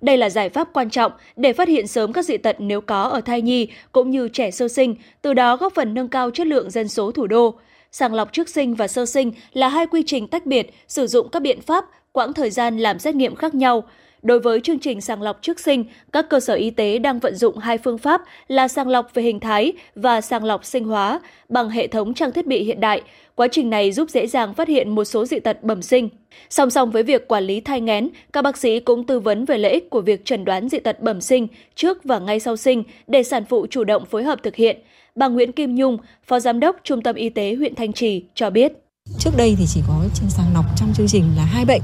[0.00, 3.02] Đây là giải pháp quan trọng để phát hiện sớm các dị tật nếu có
[3.02, 6.46] ở thai nhi cũng như trẻ sơ sinh, từ đó góp phần nâng cao chất
[6.46, 7.54] lượng dân số thủ đô.
[7.92, 11.28] Sàng lọc trước sinh và sơ sinh là hai quy trình tách biệt, sử dụng
[11.28, 13.84] các biện pháp, quãng thời gian làm xét nghiệm khác nhau.
[14.28, 17.36] Đối với chương trình sàng lọc trước sinh, các cơ sở y tế đang vận
[17.36, 21.20] dụng hai phương pháp là sàng lọc về hình thái và sàng lọc sinh hóa
[21.48, 23.02] bằng hệ thống trang thiết bị hiện đại.
[23.34, 26.08] Quá trình này giúp dễ dàng phát hiện một số dị tật bẩm sinh.
[26.50, 29.58] Song song với việc quản lý thai nghén, các bác sĩ cũng tư vấn về
[29.58, 32.82] lợi ích của việc chẩn đoán dị tật bẩm sinh trước và ngay sau sinh
[33.06, 34.76] để sản phụ chủ động phối hợp thực hiện.
[35.14, 38.50] Bà Nguyễn Kim Nhung, Phó Giám đốc Trung tâm Y tế huyện Thanh Trì cho
[38.50, 38.72] biết.
[39.18, 41.82] Trước đây thì chỉ có sàng lọc trong chương trình là hai bệnh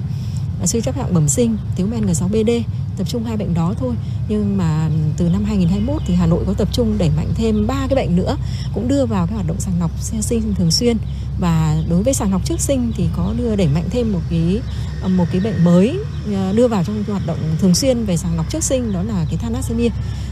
[0.64, 2.62] suy chấp hạng bẩm sinh, thiếu men G6BD
[2.96, 3.94] tập trung hai bệnh đó thôi.
[4.28, 7.86] Nhưng mà từ năm 2021 thì Hà Nội có tập trung đẩy mạnh thêm ba
[7.88, 8.36] cái bệnh nữa,
[8.74, 10.96] cũng đưa vào cái hoạt động sàng lọc sơ sinh thường xuyên.
[11.40, 14.60] Và đối với sàng lọc trước sinh thì có đưa đẩy mạnh thêm một cái
[15.08, 15.98] một cái bệnh mới
[16.34, 19.26] à, đưa vào trong hoạt động thường xuyên về sàng lọc trước sinh, đó là
[19.28, 19.88] cái thalassemia.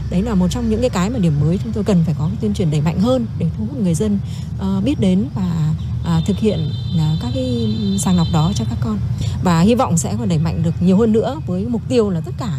[0.09, 2.29] Đấy là một trong những cái cái mà điểm mới chúng tôi cần phải có
[2.41, 4.19] tuyên truyền đẩy mạnh hơn để thu hút người dân
[4.59, 5.73] ờ, biết đến và
[6.05, 8.99] à, thực hiện à, các cái sàng lọc đó cho các con.
[9.43, 12.19] Và hy vọng sẽ còn đẩy mạnh được nhiều hơn nữa với mục tiêu là
[12.19, 12.52] tất cả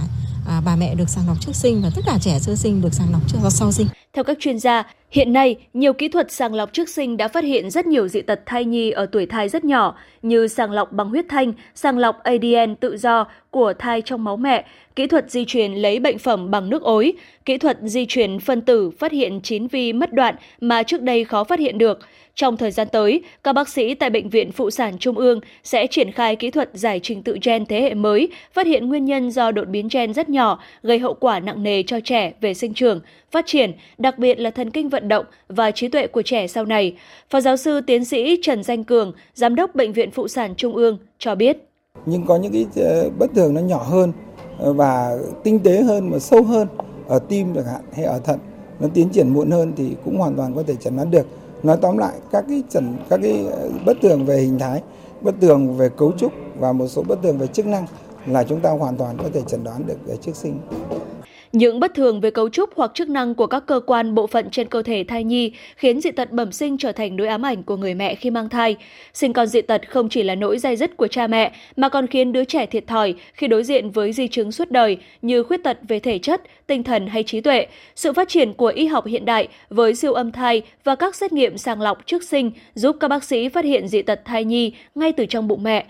[0.47, 2.95] à, bà mẹ được sàng lọc trước sinh và tất cả trẻ sơ sinh được
[2.95, 3.87] sàng lọc trước sau sinh.
[4.15, 7.45] Theo các chuyên gia, hiện nay nhiều kỹ thuật sàng lọc trước sinh đã phát
[7.45, 10.93] hiện rất nhiều dị tật thai nhi ở tuổi thai rất nhỏ như sàng lọc
[10.93, 14.65] bằng huyết thanh, sàng lọc ADN tự do của thai trong máu mẹ,
[14.97, 17.13] kỹ thuật di truyền lấy bệnh phẩm bằng nước ối,
[17.45, 21.25] kỹ thuật di truyền phân tử phát hiện chín vi mất đoạn mà trước đây
[21.25, 21.99] khó phát hiện được.
[22.35, 25.87] Trong thời gian tới, các bác sĩ tại Bệnh viện Phụ sản Trung ương sẽ
[25.87, 29.31] triển khai kỹ thuật giải trình tự gen thế hệ mới, phát hiện nguyên nhân
[29.31, 32.75] do đột biến gen rất nhỏ, gây hậu quả nặng nề cho trẻ về sinh
[32.75, 33.01] trưởng,
[33.35, 36.65] phát triển, đặc biệt là thần kinh vận động và trí tuệ của trẻ sau
[36.65, 36.97] này.
[37.31, 40.77] Phó giáo sư tiến sĩ Trần Danh Cường, Giám đốc Bệnh viện Phụ sản Trung
[40.77, 41.57] ương cho biết.
[42.07, 44.13] Nhưng có những cái ờ, bất thường nó nhỏ hơn
[44.59, 46.69] ờ, và tinh tế hơn và sâu hơn
[47.09, 48.39] ở tim chẳng hạn hay ở thận
[48.81, 51.27] nó tiến triển muộn hơn thì cũng hoàn toàn có thể chẩn đoán được
[51.63, 54.83] nói tóm lại các cái chẩn các cái ờ, bất thường về hình thái
[55.21, 57.87] bất thường về cấu trúc và một số bất thường về chức năng
[58.27, 60.59] là chúng ta hoàn toàn có thể chẩn đoán được ở trước sinh
[61.55, 64.51] những bất thường về cấu trúc hoặc chức năng của các cơ quan bộ phận
[64.51, 67.63] trên cơ thể thai nhi khiến dị tật bẩm sinh trở thành nỗi ám ảnh
[67.63, 68.77] của người mẹ khi mang thai.
[69.13, 72.07] Sinh con dị tật không chỉ là nỗi dai dứt của cha mẹ mà còn
[72.07, 75.65] khiến đứa trẻ thiệt thòi khi đối diện với di chứng suốt đời như khuyết
[75.65, 77.67] tật về thể chất, tinh thần hay trí tuệ.
[77.97, 81.33] Sự phát triển của y học hiện đại với siêu âm thai và các xét
[81.33, 84.73] nghiệm sàng lọc trước sinh giúp các bác sĩ phát hiện dị tật thai nhi
[84.95, 85.85] ngay từ trong bụng mẹ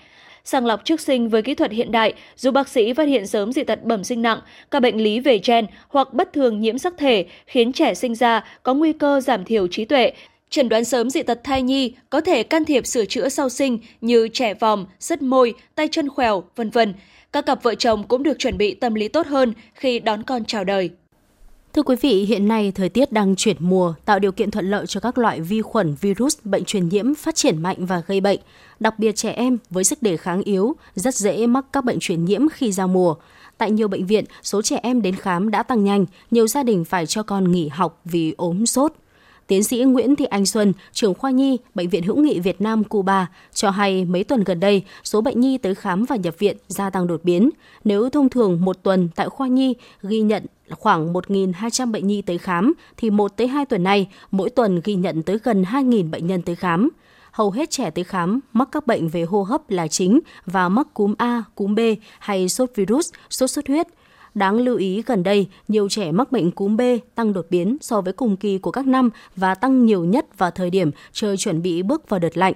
[0.45, 3.53] sàng lọc trước sinh với kỹ thuật hiện đại giúp bác sĩ phát hiện sớm
[3.53, 4.41] dị tật bẩm sinh nặng,
[4.71, 8.45] các bệnh lý về gen hoặc bất thường nhiễm sắc thể khiến trẻ sinh ra
[8.63, 10.13] có nguy cơ giảm thiểu trí tuệ,
[10.55, 13.79] Chẩn đoán sớm dị tật thai nhi có thể can thiệp sửa chữa sau sinh
[14.01, 16.95] như trẻ vòm, sứt môi, tay chân khỏeo, vân vân.
[17.33, 20.45] Các cặp vợ chồng cũng được chuẩn bị tâm lý tốt hơn khi đón con
[20.45, 20.91] chào đời.
[21.73, 24.87] Thưa quý vị, hiện nay thời tiết đang chuyển mùa, tạo điều kiện thuận lợi
[24.87, 28.41] cho các loại vi khuẩn, virus, bệnh truyền nhiễm phát triển mạnh và gây bệnh.
[28.85, 32.25] Đặc biệt trẻ em với sức đề kháng yếu rất dễ mắc các bệnh truyền
[32.25, 33.15] nhiễm khi giao mùa.
[33.59, 36.85] Tại nhiều bệnh viện, số trẻ em đến khám đã tăng nhanh, nhiều gia đình
[36.85, 38.93] phải cho con nghỉ học vì ốm sốt.
[39.47, 42.85] Tiến sĩ Nguyễn Thị Anh Xuân, trưởng khoa nhi Bệnh viện Hữu nghị Việt Nam
[42.85, 46.57] Cuba cho hay mấy tuần gần đây, số bệnh nhi tới khám và nhập viện
[46.69, 47.51] gia tăng đột biến.
[47.85, 52.39] Nếu thông thường một tuần tại khoa nhi ghi nhận khoảng 1.200 bệnh nhi tới
[52.39, 56.27] khám, thì 1 tới 2 tuần này, mỗi tuần ghi nhận tới gần 2.000 bệnh
[56.27, 56.89] nhân tới khám
[57.35, 60.95] hầu hết trẻ tới khám mắc các bệnh về hô hấp là chính và mắc
[60.95, 61.79] cúm A, cúm B
[62.19, 63.87] hay sốt virus, sốt xuất huyết.
[64.35, 66.81] Đáng lưu ý gần đây, nhiều trẻ mắc bệnh cúm B
[67.15, 70.51] tăng đột biến so với cùng kỳ của các năm và tăng nhiều nhất vào
[70.51, 72.55] thời điểm trời chuẩn bị bước vào đợt lạnh.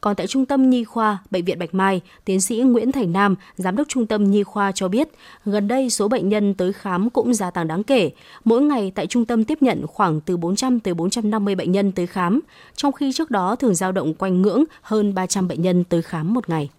[0.00, 3.34] Còn tại Trung tâm Nhi khoa Bệnh viện Bạch Mai, tiến sĩ Nguyễn Thành Nam,
[3.56, 5.08] Giám đốc Trung tâm Nhi khoa cho biết,
[5.44, 8.10] gần đây số bệnh nhân tới khám cũng gia tăng đáng kể.
[8.44, 12.06] Mỗi ngày tại trung tâm tiếp nhận khoảng từ 400 tới 450 bệnh nhân tới
[12.06, 12.40] khám,
[12.76, 16.34] trong khi trước đó thường dao động quanh ngưỡng hơn 300 bệnh nhân tới khám
[16.34, 16.70] một ngày.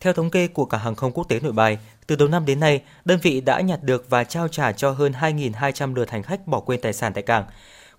[0.00, 2.60] Theo thống kê của cả hàng không quốc tế nội bài, từ đầu năm đến
[2.60, 6.46] nay, đơn vị đã nhặt được và trao trả cho hơn 2.200 lượt hành khách
[6.46, 7.44] bỏ quên tài sản tại cảng.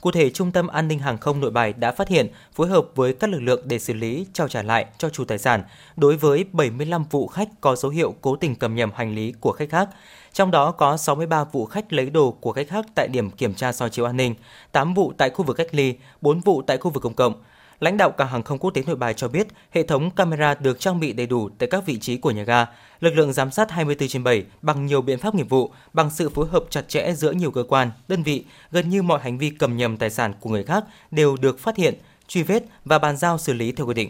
[0.04, 2.86] Cụ thể, Trung tâm An ninh Hàng không Nội Bài đã phát hiện, phối hợp
[2.96, 5.64] với các lực lượng để xử lý, trao trả lại cho chủ tài sản
[5.96, 9.52] đối với 75 vụ khách có dấu hiệu cố tình cầm nhầm hành lý của
[9.52, 9.90] khách khác.
[10.34, 13.72] Trong đó có 63 vụ khách lấy đồ của khách khác tại điểm kiểm tra
[13.72, 14.36] soi chiếu an ninh,
[14.72, 17.34] 8 vụ tại khu vực cách ly, 4 vụ tại khu vực công cộng.
[17.80, 20.80] Lãnh đạo cảng hàng không quốc tế Nội Bài cho biết, hệ thống camera được
[20.80, 22.66] trang bị đầy đủ tại các vị trí của nhà ga,
[23.00, 26.30] lực lượng giám sát 24 trên 7 bằng nhiều biện pháp nghiệp vụ, bằng sự
[26.30, 29.50] phối hợp chặt chẽ giữa nhiều cơ quan, đơn vị, gần như mọi hành vi
[29.50, 31.94] cầm nhầm tài sản của người khác đều được phát hiện,
[32.28, 34.10] truy vết và bàn giao xử lý theo quy định.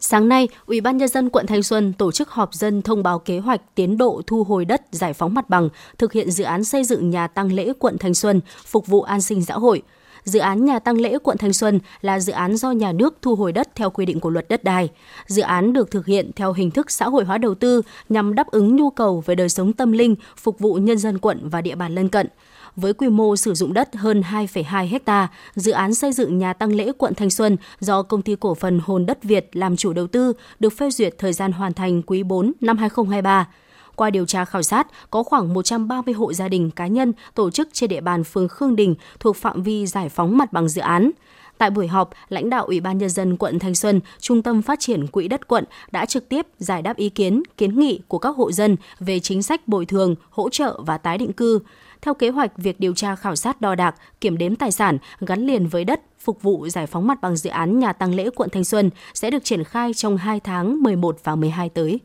[0.00, 3.18] Sáng nay, Ủy ban nhân dân quận Thanh Xuân tổ chức họp dân thông báo
[3.18, 6.64] kế hoạch tiến độ thu hồi đất giải phóng mặt bằng, thực hiện dự án
[6.64, 9.82] xây dựng nhà tăng lễ quận Thanh Xuân, phục vụ an sinh xã hội
[10.24, 13.34] dự án nhà tăng lễ quận Thanh Xuân là dự án do nhà nước thu
[13.34, 14.88] hồi đất theo quy định của luật đất đai.
[15.26, 18.46] Dự án được thực hiện theo hình thức xã hội hóa đầu tư nhằm đáp
[18.46, 21.74] ứng nhu cầu về đời sống tâm linh, phục vụ nhân dân quận và địa
[21.74, 22.28] bàn lân cận
[22.76, 26.74] với quy mô sử dụng đất hơn 2,2 ha, dự án xây dựng nhà tăng
[26.74, 30.06] lễ quận Thanh Xuân do công ty cổ phần Hồn đất Việt làm chủ đầu
[30.06, 33.48] tư được phê duyệt thời gian hoàn thành quý 4 năm 2023.
[33.96, 37.68] Qua điều tra khảo sát, có khoảng 130 hộ gia đình cá nhân tổ chức
[37.72, 41.10] trên địa bàn phường Khương Đình thuộc phạm vi giải phóng mặt bằng dự án.
[41.58, 44.80] Tại buổi họp, lãnh đạo Ủy ban Nhân dân quận Thanh Xuân, Trung tâm Phát
[44.80, 48.36] triển Quỹ đất quận đã trực tiếp giải đáp ý kiến, kiến nghị của các
[48.36, 51.60] hộ dân về chính sách bồi thường, hỗ trợ và tái định cư.
[52.02, 55.46] Theo kế hoạch, việc điều tra khảo sát đo đạc, kiểm đếm tài sản gắn
[55.46, 58.50] liền với đất phục vụ giải phóng mặt bằng dự án nhà tăng lễ quận
[58.50, 62.00] Thanh Xuân sẽ được triển khai trong 2 tháng 11 và 12 tới.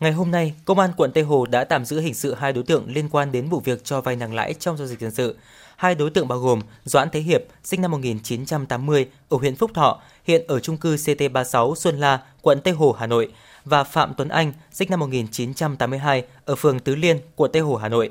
[0.00, 2.64] Ngày hôm nay, Công an quận Tây Hồ đã tạm giữ hình sự hai đối
[2.64, 5.36] tượng liên quan đến vụ việc cho vay nặng lãi trong giao dịch dân sự.
[5.76, 10.00] Hai đối tượng bao gồm Doãn Thế Hiệp, sinh năm 1980, ở huyện Phúc Thọ,
[10.24, 13.32] hiện ở trung cư CT36 Xuân La, quận Tây Hồ, Hà Nội,
[13.64, 17.88] và Phạm Tuấn Anh, sinh năm 1982, ở phường Tứ Liên, quận Tây Hồ, Hà
[17.88, 18.10] Nội.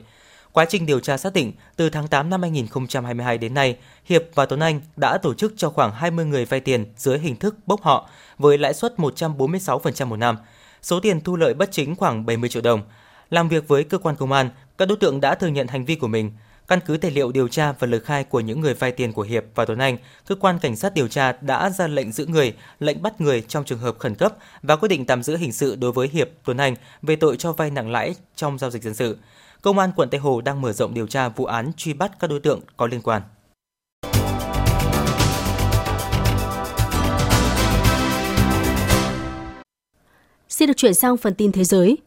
[0.51, 4.45] Quá trình điều tra xác định, từ tháng 8 năm 2022 đến nay, Hiệp và
[4.45, 7.81] Tuấn Anh đã tổ chức cho khoảng 20 người vay tiền dưới hình thức bốc
[7.81, 10.37] họ với lãi suất 146% một năm.
[10.83, 12.81] Số tiền thu lợi bất chính khoảng 70 triệu đồng.
[13.29, 15.95] Làm việc với cơ quan công an, các đối tượng đã thừa nhận hành vi
[15.95, 16.31] của mình.
[16.67, 19.21] Căn cứ tài liệu điều tra và lời khai của những người vay tiền của
[19.21, 22.53] Hiệp và Tuấn Anh, cơ quan cảnh sát điều tra đã ra lệnh giữ người,
[22.79, 25.75] lệnh bắt người trong trường hợp khẩn cấp và quyết định tạm giữ hình sự
[25.75, 28.93] đối với Hiệp, Tuấn Anh về tội cho vay nặng lãi trong giao dịch dân
[28.93, 29.17] sự.
[29.61, 32.29] Công an quận Tây Hồ đang mở rộng điều tra vụ án truy bắt các
[32.29, 33.21] đối tượng có liên quan.
[40.53, 41.97] Xin được chuyển sang phần tin thế giới.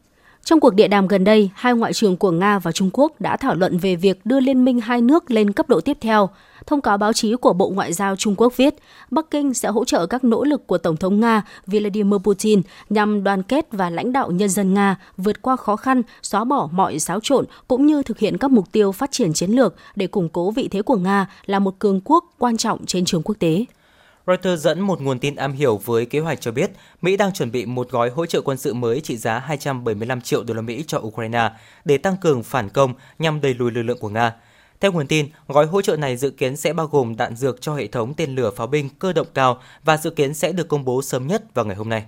[0.43, 3.37] Trong cuộc địa đàm gần đây, hai ngoại trưởng của Nga và Trung Quốc đã
[3.37, 6.29] thảo luận về việc đưa liên minh hai nước lên cấp độ tiếp theo.
[6.67, 8.75] Thông cáo báo chí của Bộ Ngoại giao Trung Quốc viết,
[9.11, 13.23] Bắc Kinh sẽ hỗ trợ các nỗ lực của Tổng thống Nga Vladimir Putin nhằm
[13.23, 16.99] đoàn kết và lãnh đạo nhân dân Nga vượt qua khó khăn, xóa bỏ mọi
[16.99, 20.29] xáo trộn cũng như thực hiện các mục tiêu phát triển chiến lược để củng
[20.29, 23.65] cố vị thế của Nga là một cường quốc quan trọng trên trường quốc tế.
[24.27, 26.71] Reuters dẫn một nguồn tin am hiểu với kế hoạch cho biết
[27.01, 30.43] Mỹ đang chuẩn bị một gói hỗ trợ quân sự mới trị giá 275 triệu
[30.43, 31.49] đô la Mỹ cho Ukraine
[31.85, 34.35] để tăng cường phản công nhằm đẩy lùi lực lượng của Nga.
[34.79, 37.75] Theo nguồn tin, gói hỗ trợ này dự kiến sẽ bao gồm đạn dược cho
[37.75, 40.85] hệ thống tên lửa pháo binh cơ động cao và dự kiến sẽ được công
[40.85, 42.03] bố sớm nhất vào ngày hôm nay.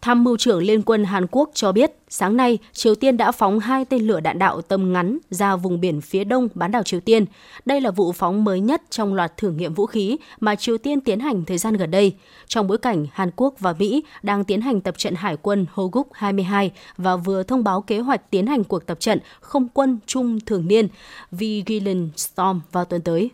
[0.00, 3.58] Tham mưu trưởng Liên quân Hàn Quốc cho biết, sáng nay, Triều Tiên đã phóng
[3.58, 7.00] hai tên lửa đạn đạo tầm ngắn ra vùng biển phía đông bán đảo Triều
[7.00, 7.24] Tiên.
[7.64, 11.00] Đây là vụ phóng mới nhất trong loạt thử nghiệm vũ khí mà Triều Tiên
[11.00, 12.14] tiến hành thời gian gần đây,
[12.46, 16.08] trong bối cảnh Hàn Quốc và Mỹ đang tiến hành tập trận hải quân Hoguk
[16.12, 20.40] 22 và vừa thông báo kế hoạch tiến hành cuộc tập trận không quân chung
[20.40, 20.88] thường niên
[21.30, 23.30] Vigilant Storm vào tuần tới.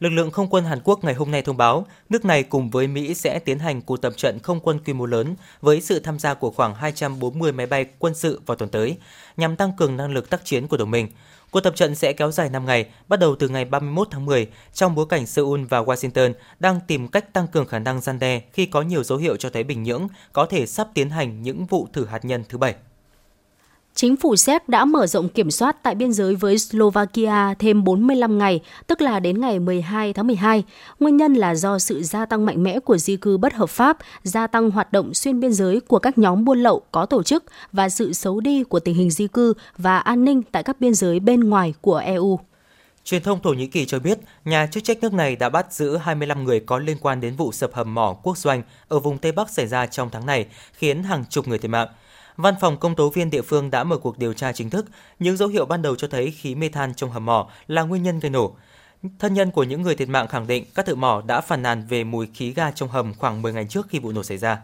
[0.00, 2.86] Lực lượng không quân Hàn Quốc ngày hôm nay thông báo, nước này cùng với
[2.86, 6.18] Mỹ sẽ tiến hành cuộc tập trận không quân quy mô lớn với sự tham
[6.18, 8.96] gia của khoảng 240 máy bay quân sự vào tuần tới,
[9.36, 11.08] nhằm tăng cường năng lực tác chiến của đồng minh.
[11.50, 14.48] Cuộc tập trận sẽ kéo dài 5 ngày, bắt đầu từ ngày 31 tháng 10,
[14.74, 18.40] trong bối cảnh Seoul và Washington đang tìm cách tăng cường khả năng gian đe
[18.52, 21.66] khi có nhiều dấu hiệu cho thấy Bình Nhưỡng có thể sắp tiến hành những
[21.66, 22.74] vụ thử hạt nhân thứ bảy.
[23.94, 28.38] Chính phủ Séc đã mở rộng kiểm soát tại biên giới với Slovakia thêm 45
[28.38, 30.64] ngày, tức là đến ngày 12 tháng 12.
[31.00, 33.98] Nguyên nhân là do sự gia tăng mạnh mẽ của di cư bất hợp pháp,
[34.22, 37.44] gia tăng hoạt động xuyên biên giới của các nhóm buôn lậu có tổ chức
[37.72, 40.94] và sự xấu đi của tình hình di cư và an ninh tại các biên
[40.94, 42.40] giới bên ngoài của EU.
[43.04, 45.96] Truyền thông Thổ Nhĩ Kỳ cho biết, nhà chức trách nước này đã bắt giữ
[45.96, 49.32] 25 người có liên quan đến vụ sập hầm mỏ quốc doanh ở vùng Tây
[49.32, 51.88] Bắc xảy ra trong tháng này, khiến hàng chục người thiệt mạng.
[52.40, 54.86] Văn phòng công tố viên địa phương đã mở cuộc điều tra chính thức.
[55.18, 58.02] Những dấu hiệu ban đầu cho thấy khí mê than trong hầm mỏ là nguyên
[58.02, 58.52] nhân gây nổ.
[59.18, 61.86] Thân nhân của những người thiệt mạng khẳng định các thợ mỏ đã phàn nàn
[61.88, 64.58] về mùi khí ga trong hầm khoảng 10 ngày trước khi vụ nổ xảy ra.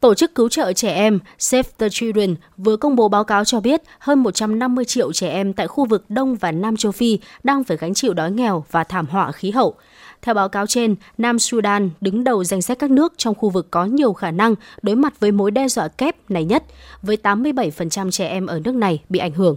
[0.00, 3.60] Tổ chức cứu trợ trẻ em Save the Children vừa công bố báo cáo cho
[3.60, 7.64] biết hơn 150 triệu trẻ em tại khu vực Đông và Nam châu Phi đang
[7.64, 9.74] phải gánh chịu đói nghèo và thảm họa khí hậu.
[10.22, 13.70] Theo báo cáo trên, Nam Sudan đứng đầu danh sách các nước trong khu vực
[13.70, 16.64] có nhiều khả năng đối mặt với mối đe dọa kép này nhất,
[17.02, 19.56] với 87% trẻ em ở nước này bị ảnh hưởng.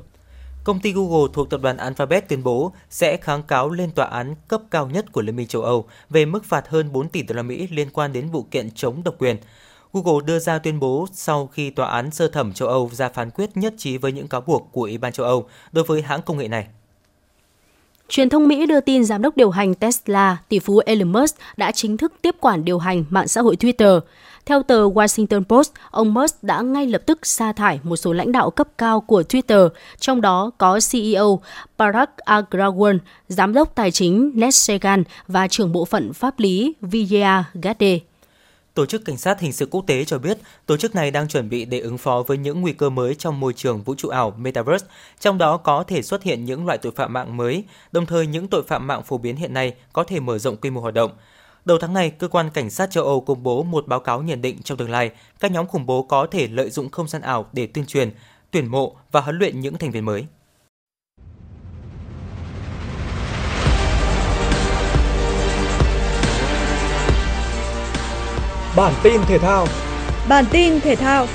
[0.63, 4.35] Công ty Google thuộc tập đoàn Alphabet tuyên bố sẽ kháng cáo lên tòa án
[4.47, 7.35] cấp cao nhất của Liên minh châu Âu về mức phạt hơn 4 tỷ đô
[7.35, 9.37] la Mỹ liên quan đến vụ kiện chống độc quyền.
[9.93, 13.29] Google đưa ra tuyên bố sau khi tòa án sơ thẩm châu Âu ra phán
[13.31, 16.21] quyết nhất trí với những cáo buộc của Ủy ban châu Âu đối với hãng
[16.21, 16.67] công nghệ này.
[18.09, 21.71] Truyền thông Mỹ đưa tin giám đốc điều hành Tesla, tỷ phú Elon Musk đã
[21.71, 23.99] chính thức tiếp quản điều hành mạng xã hội Twitter.
[24.45, 28.31] Theo tờ Washington Post, ông Musk đã ngay lập tức sa thải một số lãnh
[28.31, 31.41] đạo cấp cao của Twitter, trong đó có CEO
[31.77, 32.97] Parag Agrawal,
[33.27, 37.99] giám đốc tài chính Ned Segan và trưởng bộ phận pháp lý Vijaya Gadde.
[38.75, 41.49] Tổ chức Cảnh sát Hình sự Quốc tế cho biết tổ chức này đang chuẩn
[41.49, 44.33] bị để ứng phó với những nguy cơ mới trong môi trường vũ trụ ảo
[44.37, 44.87] Metaverse,
[45.19, 48.47] trong đó có thể xuất hiện những loại tội phạm mạng mới, đồng thời những
[48.47, 51.11] tội phạm mạng phổ biến hiện nay có thể mở rộng quy mô hoạt động.
[51.65, 54.41] Đầu tháng này, cơ quan cảnh sát châu Âu công bố một báo cáo nhận
[54.41, 57.45] định trong tương lai các nhóm khủng bố có thể lợi dụng không gian ảo
[57.53, 58.11] để tuyên truyền,
[58.51, 60.25] tuyển mộ và huấn luyện những thành viên mới.
[68.77, 69.65] Bản tin thể thao.
[70.29, 71.25] Bản tin thể thao.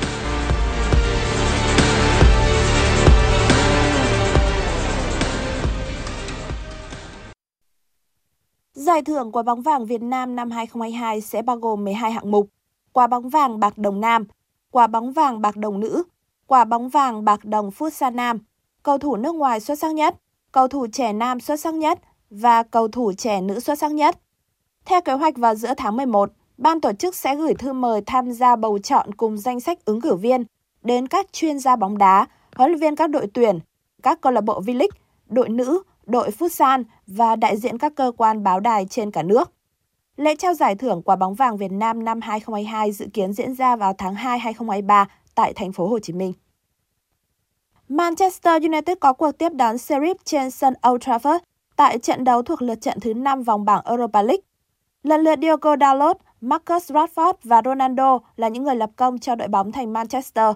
[8.72, 12.47] Giải thưởng quả bóng vàng Việt Nam năm 2022 sẽ bao gồm 12 hạng mục:
[12.93, 14.24] quả bóng vàng bạc đồng nam,
[14.70, 16.03] quả bóng vàng bạc đồng nữ,
[16.47, 18.38] quả bóng vàng bạc đồng Futsal nam,
[18.82, 20.14] cầu thủ nước ngoài xuất sắc nhất,
[20.53, 21.99] cầu thủ trẻ nam xuất sắc nhất
[22.30, 24.18] và cầu thủ trẻ nữ xuất sắc nhất.
[24.84, 28.33] Theo kế hoạch vào giữa tháng 11, ban tổ chức sẽ gửi thư mời tham
[28.33, 30.45] gia bầu chọn cùng danh sách ứng cử viên
[30.83, 33.59] đến các chuyên gia bóng đá, huấn luyện viên các đội tuyển,
[34.03, 34.89] các câu lạc bộ V-League,
[35.27, 39.53] đội nữ, đội Futsal và đại diện các cơ quan báo đài trên cả nước.
[40.17, 43.77] Lễ trao giải thưởng quả bóng vàng Việt Nam năm 2022 dự kiến diễn ra
[43.77, 46.33] vào tháng 2 2023 tại thành phố Hồ Chí Minh.
[47.89, 51.39] Manchester United có cuộc tiếp đón Sheriff trên sân Old Trafford
[51.77, 54.43] tại trận đấu thuộc lượt trận thứ 5 vòng bảng Europa League.
[55.03, 59.49] Lần lượt Diogo Dalot, Marcus Rashford và Ronaldo là những người lập công cho đội
[59.49, 60.55] bóng thành Manchester.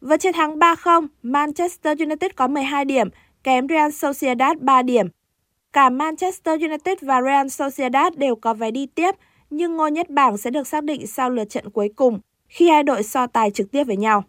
[0.00, 3.08] Với chiến thắng 3-0, Manchester United có 12 điểm,
[3.42, 5.06] kém Real Sociedad 3 điểm.
[5.72, 9.14] Cả Manchester United và Real Sociedad đều có vé đi tiếp,
[9.50, 12.82] nhưng ngôi nhất bảng sẽ được xác định sau lượt trận cuối cùng, khi hai
[12.82, 14.24] đội so tài trực tiếp với nhau.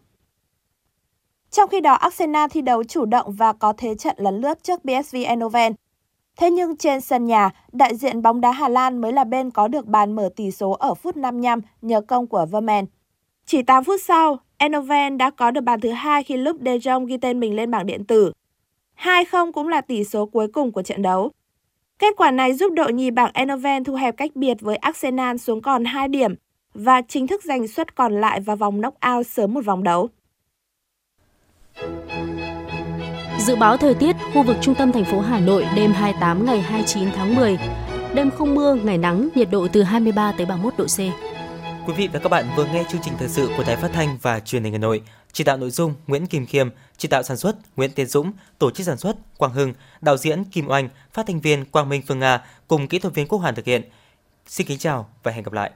[1.50, 4.80] Trong khi đó, Arsenal thi đấu chủ động và có thế trận lấn lướt trước
[4.80, 5.72] PSV Eindhoven.
[6.36, 9.68] Thế nhưng trên sân nhà, đại diện bóng đá Hà Lan mới là bên có
[9.68, 12.84] được bàn mở tỷ số ở phút 55 nhờ công của Vermeer.
[13.46, 17.04] Chỉ 8 phút sau, enoven đã có được bàn thứ hai khi lúc De Jong
[17.06, 18.32] ghi tên mình lên bảng điện tử.
[18.98, 21.30] 2-0 cũng là tỷ số cuối cùng của trận đấu.
[21.98, 25.62] Kết quả này giúp đội nhì bảng enoven thu hẹp cách biệt với Arsenal xuống
[25.62, 26.34] còn 2 điểm
[26.74, 30.08] và chính thức giành suất còn lại vào vòng knock-out sớm một vòng đấu.
[33.46, 36.60] Dự báo thời tiết khu vực trung tâm thành phố Hà Nội đêm 28 ngày
[36.60, 37.58] 29 tháng 10.
[38.14, 40.98] Đêm không mưa, ngày nắng, nhiệt độ từ 23 tới 31 độ C.
[41.88, 44.18] Quý vị và các bạn vừa nghe chương trình thời sự của Đài Phát thanh
[44.22, 45.02] và Truyền hình Hà Nội.
[45.32, 48.70] Chỉ đạo nội dung Nguyễn Kim Khiêm, chỉ đạo sản xuất Nguyễn Tiến Dũng, tổ
[48.70, 52.18] chức sản xuất Quang Hưng, đạo diễn Kim Oanh, phát thanh viên Quang Minh Phương
[52.18, 53.82] Nga cùng kỹ thuật viên Quốc Hoàn thực hiện.
[54.46, 55.70] Xin kính chào và hẹn gặp lại.